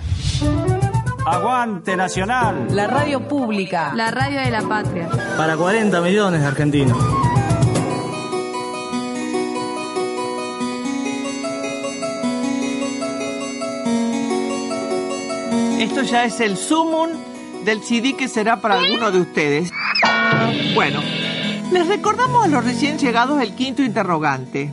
[1.24, 2.66] Aguante Nacional.
[2.70, 3.92] La radio pública.
[3.94, 5.08] La radio de la patria.
[5.36, 6.98] Para 40 millones de argentinos.
[15.78, 17.10] Esto ya es el sumum
[17.64, 19.70] del CD que será para alguno de ustedes.
[20.74, 21.00] Bueno,
[21.70, 24.72] les recordamos a los recién llegados el quinto interrogante.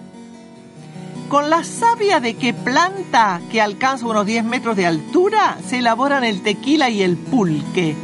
[1.29, 6.23] Con la savia de qué planta que alcanza unos 10 metros de altura se elaboran
[6.23, 7.95] el tequila y el pulque.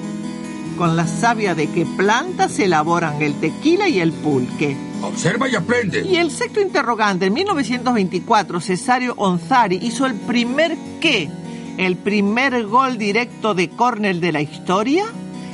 [0.77, 4.77] Con la savia de qué planta se elaboran el tequila y el pulque.
[5.02, 6.06] Observa y aprende.
[6.06, 11.27] Y el sexto interrogante, en 1924, Cesario Onzari hizo el primer qué,
[11.77, 15.06] el primer gol directo de córner de la historia,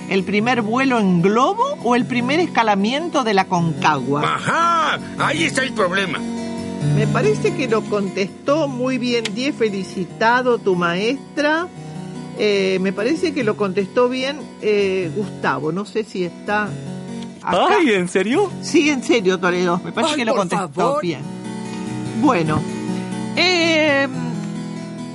[0.09, 4.23] el primer vuelo en globo o el primer escalamiento de la Concagua.
[4.23, 6.19] Ajá, ahí está el problema.
[6.95, 11.67] Me parece que lo contestó muy bien, Die, felicitado tu maestra.
[12.37, 16.69] Eh, me parece que lo contestó bien eh, Gustavo, no sé si está...
[17.43, 17.77] acá.
[17.79, 18.49] Ay, ¿en serio?
[18.61, 19.79] Sí, en serio, Toledo.
[19.83, 21.01] Me parece Ay, que lo contestó favor.
[21.01, 21.21] bien.
[22.21, 22.59] Bueno,
[23.35, 24.07] eh,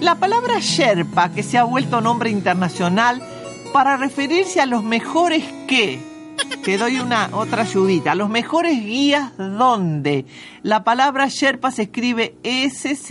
[0.00, 3.22] la palabra Sherpa, que se ha vuelto nombre internacional
[3.72, 6.00] para referirse a los mejores que.
[6.64, 8.14] Te doy una otra ayudita.
[8.14, 10.24] Los mejores guías dónde.
[10.62, 13.06] La palabra Sherpa se escribe S-H-E-R-P-A.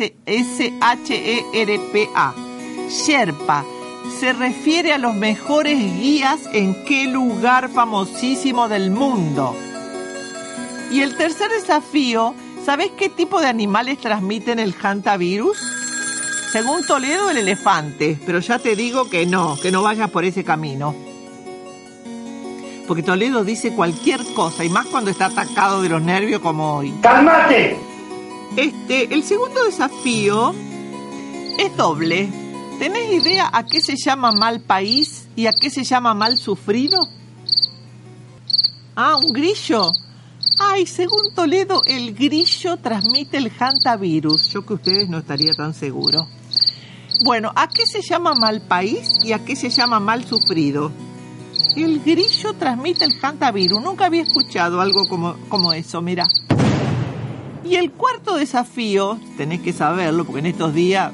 [2.89, 3.65] Sherpa
[4.19, 9.55] se refiere a los mejores guías en qué lugar famosísimo del mundo.
[10.91, 12.35] Y el tercer desafío,
[12.65, 15.57] ¿sabes qué tipo de animales transmiten el hantavirus?
[16.51, 20.43] Según Toledo, el elefante, pero ya te digo que no, que no vayas por ese
[20.43, 21.14] camino.
[22.87, 26.93] Porque Toledo dice cualquier cosa, y más cuando está atacado de los nervios como hoy.
[27.01, 27.77] ¡Cálmate!
[28.55, 30.53] Este, el segundo desafío
[31.57, 32.29] es doble.
[32.79, 37.07] ¿Tenés idea a qué se llama mal país y a qué se llama mal sufrido?
[38.95, 39.91] Ah, un grillo.
[40.59, 44.49] Ay, según Toledo, el grillo transmite el hantavirus.
[44.49, 46.27] Yo que ustedes no estaría tan seguro.
[47.23, 50.91] Bueno, ¿a qué se llama mal país y a qué se llama mal sufrido?
[51.75, 53.81] El grillo transmite el hantavirus.
[53.81, 56.25] Nunca había escuchado algo como, como eso, mira.
[57.63, 61.11] Y el cuarto desafío, tenés que saberlo, porque en estos días,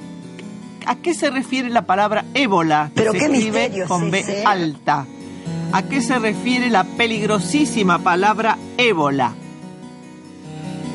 [0.85, 2.91] ¿a qué se refiere la palabra ébola?
[2.93, 4.43] Que Pero se qué escribe misterio con B ¿eh?
[4.45, 5.05] alta.
[5.71, 9.33] ¿A qué se refiere la peligrosísima palabra ébola?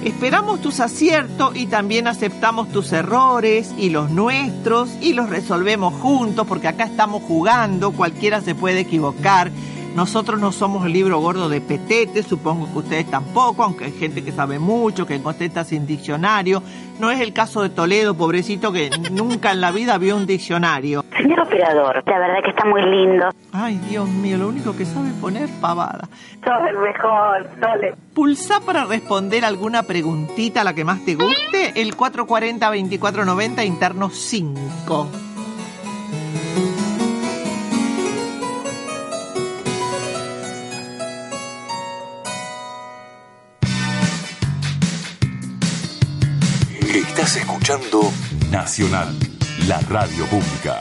[0.07, 6.47] Esperamos tus aciertos y también aceptamos tus errores y los nuestros y los resolvemos juntos
[6.47, 9.51] porque acá estamos jugando, cualquiera se puede equivocar.
[9.97, 14.23] Nosotros no somos el libro gordo de Petete, supongo que ustedes tampoco, aunque hay gente
[14.23, 16.63] que sabe mucho, que contesta sin diccionario.
[17.01, 21.03] No es el caso de Toledo, pobrecito, que nunca en la vida vio un diccionario.
[21.17, 23.31] Señor operador, la verdad que está muy lindo.
[23.53, 26.07] Ay, Dios mío, lo único que sabe poner pavada.
[26.45, 27.95] Sos el mejor, Tole.
[28.13, 35.09] Pulsa para responder alguna preguntita, la que más te guste, el 440-2490 interno 5.
[47.67, 48.13] Escuchando
[48.53, 49.13] Nacional,
[49.67, 50.79] la radio pública.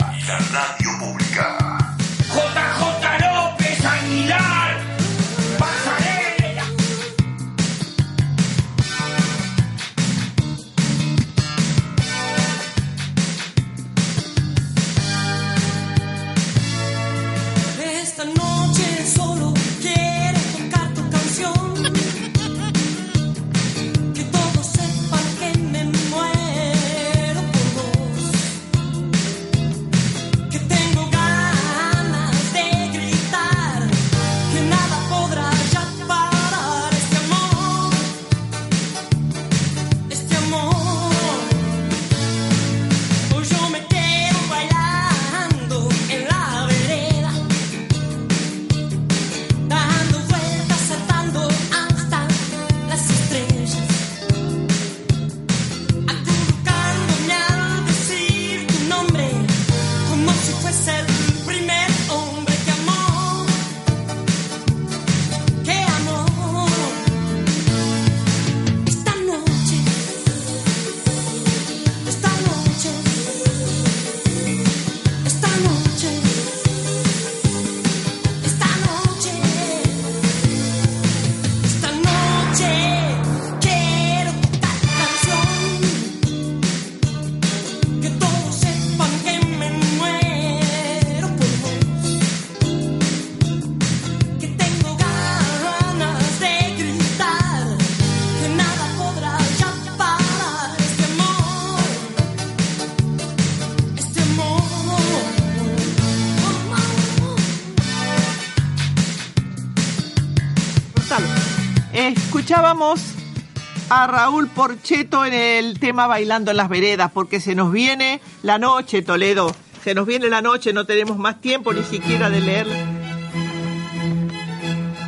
[113.90, 118.60] A Raúl Porcheto en el tema Bailando en las Veredas, porque se nos viene la
[118.60, 119.50] noche, Toledo.
[119.84, 122.68] Se nos viene la noche, no tenemos más tiempo ni siquiera de leer.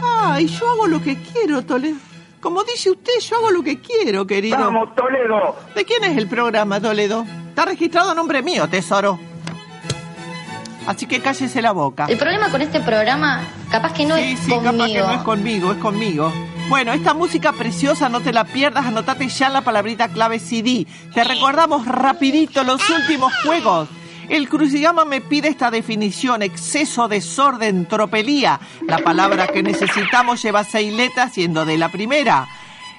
[0.02, 1.98] Ay, yo hago lo que quiero, Toledo.
[2.40, 4.58] Como dice usted, yo hago lo que quiero, querido.
[4.58, 5.56] Vamos, Toledo.
[5.76, 7.26] ¿De quién es el programa, Toledo?
[7.50, 9.20] Está registrado a nombre mío, tesoro.
[10.86, 12.06] Así que cállese la boca.
[12.08, 14.72] El problema con este programa, capaz que no Sí, es sí, conmigo.
[14.72, 16.32] capaz que no es conmigo, es conmigo.
[16.70, 20.86] Bueno, esta música preciosa, no te la pierdas, anotate ya la palabrita clave CD.
[21.14, 23.88] Te recordamos rapidito los últimos juegos.
[24.28, 28.60] El crucigrama me pide esta definición, exceso, desorden, tropelía.
[28.86, 32.50] La palabra que necesitamos lleva seis letras, siendo de la primera.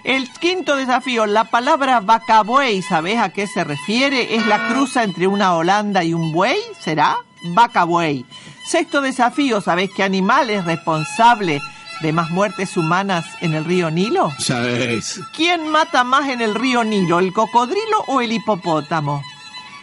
[0.03, 4.35] El quinto desafío, la palabra vacabuey, ¿sabes a qué se refiere?
[4.37, 6.59] ¿Es la cruza entre una Holanda y un buey?
[6.81, 7.19] ¿Será?
[7.51, 8.25] Vacabuey.
[8.65, 11.61] Sexto desafío, ¿sabes qué animal es responsable
[12.03, 14.31] de más muertes humanas en el río Nilo?
[14.39, 15.21] Sabes.
[15.35, 19.23] ¿Quién mata más en el río Nilo, el cocodrilo o el hipopótamo?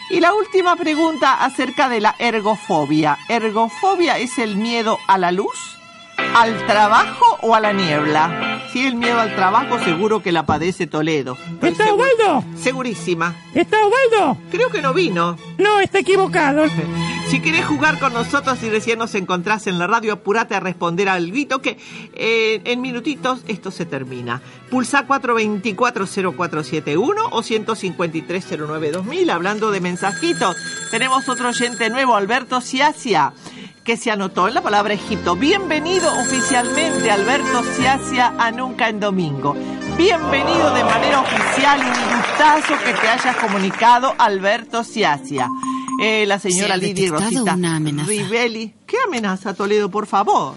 [0.09, 3.17] Y la última pregunta acerca de la ergofobia.
[3.27, 5.77] ¿Ergofobia es el miedo a la luz,
[6.35, 8.61] al trabajo o a la niebla?
[8.71, 11.37] Si el miedo al trabajo, seguro que la padece Toledo.
[11.53, 12.43] Estoy ¿Está Osvaldo?
[12.55, 13.33] Segurísima.
[13.53, 14.37] ¿Está Osvaldo?
[14.51, 15.37] Creo que no vino.
[15.57, 16.65] No, está equivocado.
[17.27, 21.09] Si querés jugar con nosotros y recién nos encontrás en la radio, apurate a responder
[21.09, 21.79] al grito que
[22.13, 24.43] eh, en minutitos esto se termina.
[24.69, 29.31] Pulsa 424-0471 o 153-09-2000.
[29.31, 30.55] Hablando de mensajitos,
[30.91, 33.33] tenemos otro oyente nuevo, Alberto Ciacia,
[33.83, 35.35] que se anotó en la palabra Egipto.
[35.35, 39.55] Bienvenido oficialmente, Alberto Ciacia, a Nunca en Domingo.
[39.97, 45.49] Bienvenido de manera oficial, un gustazo que te hayas comunicado, Alberto Ciacia.
[46.01, 48.09] Eh, la señora Se Lidia Rosita una amenaza.
[48.09, 48.73] Rivelli.
[48.85, 50.55] ¿Qué amenaza, Toledo, por favor?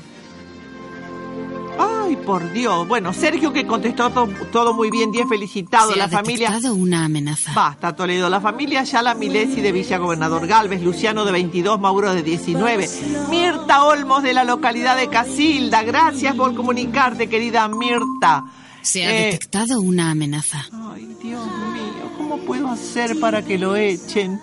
[1.78, 2.88] Ay, por Dios.
[2.88, 5.92] Bueno, Sergio que contestó to- todo muy bien, 10 felicitado.
[5.92, 6.58] Se la ha familia...
[6.72, 7.52] una amenaza.
[7.54, 8.28] Basta, Toledo.
[8.28, 12.88] La familia Yala Milesi de Villa Gobernador Galvez, Luciano de 22, Mauro de 19,
[13.30, 15.82] Mirta Olmos de la localidad de Casilda.
[15.84, 18.44] Gracias por comunicarte, querida Mirta.
[18.82, 20.64] Se ha Eh, detectado una amenaza.
[20.72, 24.40] Ay, Dios mío, ¿cómo puedo hacer para que lo echen?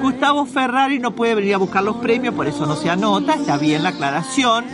[0.00, 3.56] Gustavo Ferrari no puede venir a buscar los premios, por eso no se anota, está
[3.58, 4.64] bien la aclaración.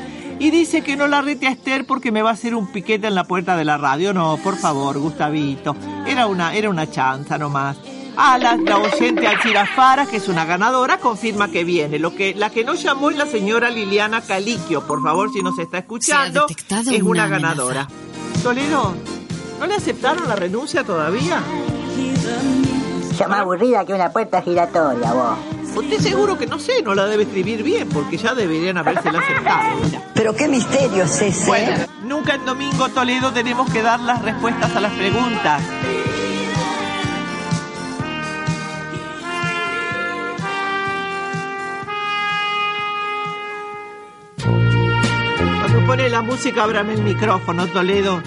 [0.41, 3.09] Y dice que no la rete a Esther porque me va a hacer un piquete
[3.09, 4.15] en la puerta de la radio.
[4.15, 5.75] No, por favor, Gustavito.
[6.07, 7.77] Era una, era una chanza nomás.
[8.17, 11.99] Ah, la, oyente Alcira Fara, que es una ganadora, confirma que viene.
[11.99, 14.87] Lo que, la que no llamó es la señora Liliana Caliquio.
[14.87, 17.89] Por favor, si nos está escuchando, es una una amenaza.
[18.43, 18.95] Toledo,
[19.59, 21.43] ¿no le aceptaron la renuncia todavía?
[23.19, 25.39] Yo más aburrida que una puerta giratoria, vos.
[25.75, 29.77] Usted seguro que no sé, no la debe escribir bien, porque ya deberían habérsela aceptado.
[29.85, 30.03] mira.
[30.15, 31.47] Pero qué misterio es ese.
[31.47, 35.63] Bueno, nunca en Domingo Toledo tenemos que dar las respuestas a las preguntas.
[45.89, 48.23] Pone la música, ábrame el micrófono, Toledo.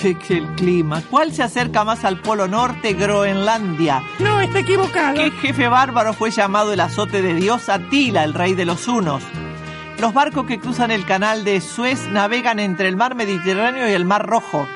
[0.00, 1.02] Que que el clima.
[1.10, 2.94] ¿Cuál se acerca más al Polo Norte?
[2.94, 4.02] Groenlandia.
[4.18, 5.14] No, está equivocado.
[5.14, 9.22] ¿Qué jefe bárbaro fue llamado el azote de Dios Atila, el rey de los hunos?
[10.00, 14.06] Los barcos que cruzan el canal de Suez navegan entre el mar Mediterráneo y el
[14.06, 14.66] mar Rojo.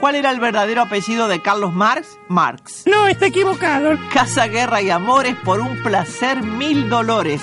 [0.00, 2.18] ¿Cuál era el verdadero apellido de Carlos Marx?
[2.28, 2.84] Marx.
[2.86, 3.98] No, está equivocado.
[4.10, 7.42] Casa, guerra y amores por un placer mil dolores.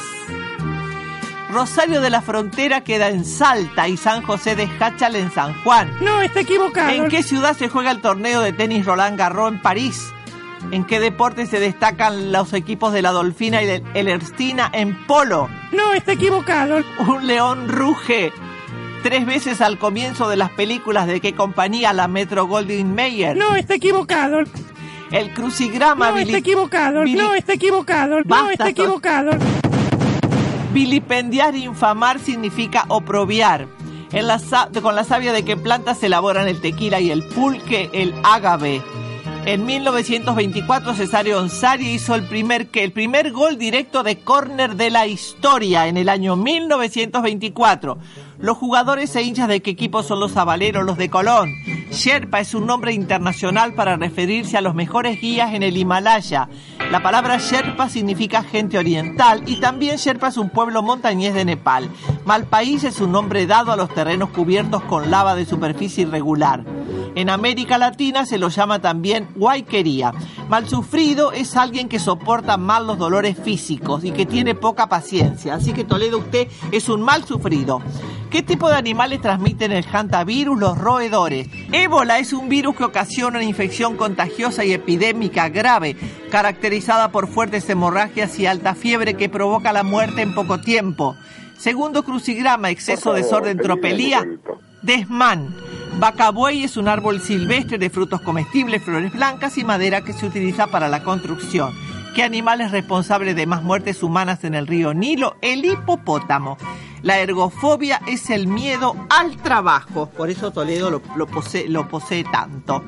[1.50, 5.92] Rosario de la Frontera queda en Salta y San José de Jáchal en San Juan.
[6.02, 6.92] No, está equivocado.
[6.92, 10.14] ¿En qué ciudad se juega el torneo de tenis Roland Garros en París?
[10.72, 15.06] ¿En qué deporte se destacan los equipos de la Dolfina y de el Erstina en
[15.08, 15.50] polo?
[15.72, 16.84] No, está equivocado.
[17.08, 18.32] Un león ruge
[19.02, 23.36] tres veces al comienzo de las películas de qué compañía la Metro Goldwyn Mayer.
[23.36, 24.40] No, está equivocado.
[25.12, 27.04] El crucigrama No, está equivocado.
[27.06, 28.18] No, está equivocado.
[28.18, 29.32] No, Basta, está equivocado.
[30.72, 33.68] Vilipendiar, infamar significa oprobiar.
[34.82, 38.82] Con la savia de qué planta se elaboran el tequila y el pulque, el ágave.
[39.46, 44.92] En 1924 Cesario Onsari hizo el primer, que el primer gol directo de córner de
[44.92, 47.98] la historia en el año 1924.
[48.42, 51.52] Los jugadores e hinchas de qué equipo son los sabaleros, los de Colón.
[51.92, 56.48] Sherpa es un nombre internacional para referirse a los mejores guías en el Himalaya.
[56.90, 61.90] La palabra Sherpa significa gente oriental y también Sherpa es un pueblo montañés de Nepal.
[62.24, 66.64] Malpaís es un nombre dado a los terrenos cubiertos con lava de superficie irregular.
[67.16, 70.14] En América Latina se lo llama también guayquería.
[70.48, 75.56] Malsufrido es alguien que soporta mal los dolores físicos y que tiene poca paciencia.
[75.56, 77.82] Así que Toledo, usted es un mal sufrido.
[78.30, 80.60] ¿Qué tipo de animales transmiten el hantavirus?
[80.60, 81.48] Los roedores.
[81.72, 85.96] Ébola es un virus que ocasiona una infección contagiosa y epidémica grave,
[86.30, 91.16] caracterizada por fuertes hemorragias y alta fiebre que provoca la muerte en poco tiempo.
[91.58, 94.24] Segundo crucigrama, exceso, desorden, tropelía.
[94.84, 95.56] Desmán.
[95.98, 100.68] Bacabuey es un árbol silvestre de frutos comestibles, flores blancas y madera que se utiliza
[100.68, 101.74] para la construcción.
[102.14, 105.36] ¿Qué animal es responsable de más muertes humanas en el río Nilo?
[105.42, 106.58] El hipopótamo.
[107.02, 110.10] La ergofobia es el miedo al trabajo.
[110.10, 112.84] Por eso Toledo lo, lo posee, lo posee tanto.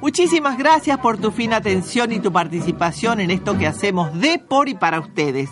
[0.00, 4.68] Muchísimas gracias por tu fina atención y tu participación en esto que hacemos de, por
[4.68, 5.50] y para ustedes.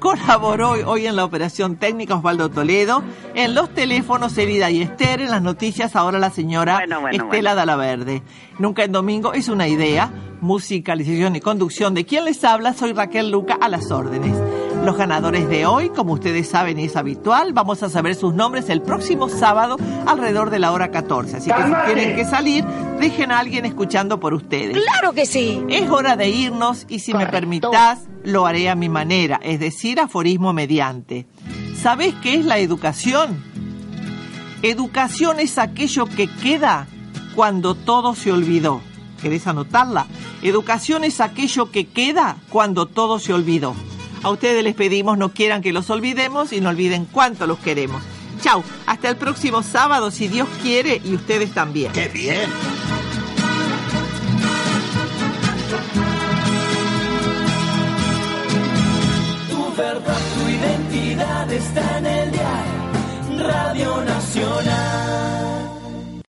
[0.00, 3.04] Colaboró hoy, hoy en la operación técnica Osvaldo Toledo,
[3.34, 8.22] en los teléfonos Elida y Esther, en las noticias ahora la señora bueno, Estela Dalaverde.
[8.58, 10.10] Nunca en domingo es una idea,
[10.40, 14.36] musicalización y conducción de quien les habla, soy Raquel Luca a las órdenes.
[14.84, 18.68] Los ganadores de hoy, como ustedes saben y es habitual, vamos a saber sus nombres
[18.70, 19.76] el próximo sábado
[20.06, 21.36] alrededor de la hora 14.
[21.36, 22.64] Así que si tienen que salir,
[22.98, 24.78] dejen a alguien escuchando por ustedes.
[24.82, 25.62] ¡Claro que sí!
[25.68, 30.00] Es hora de irnos y si me permitas, lo haré a mi manera, es decir,
[30.00, 31.26] aforismo mediante.
[31.80, 33.42] ¿Sabés qué es la educación?
[34.62, 36.86] Educación es aquello que queda
[37.34, 38.80] cuando todo se olvidó.
[39.20, 40.06] ¿Querés anotarla?
[40.42, 43.74] Educación es aquello que queda cuando todo se olvidó.
[44.22, 48.02] A ustedes les pedimos no quieran que los olvidemos y no olviden cuánto los queremos.
[48.42, 51.92] Chau, hasta el próximo sábado si Dios quiere y ustedes también.
[51.92, 52.50] ¡Qué bien!
[59.50, 62.78] Tu verdad, tu identidad está en el diario
[63.38, 65.77] Radio Nacional.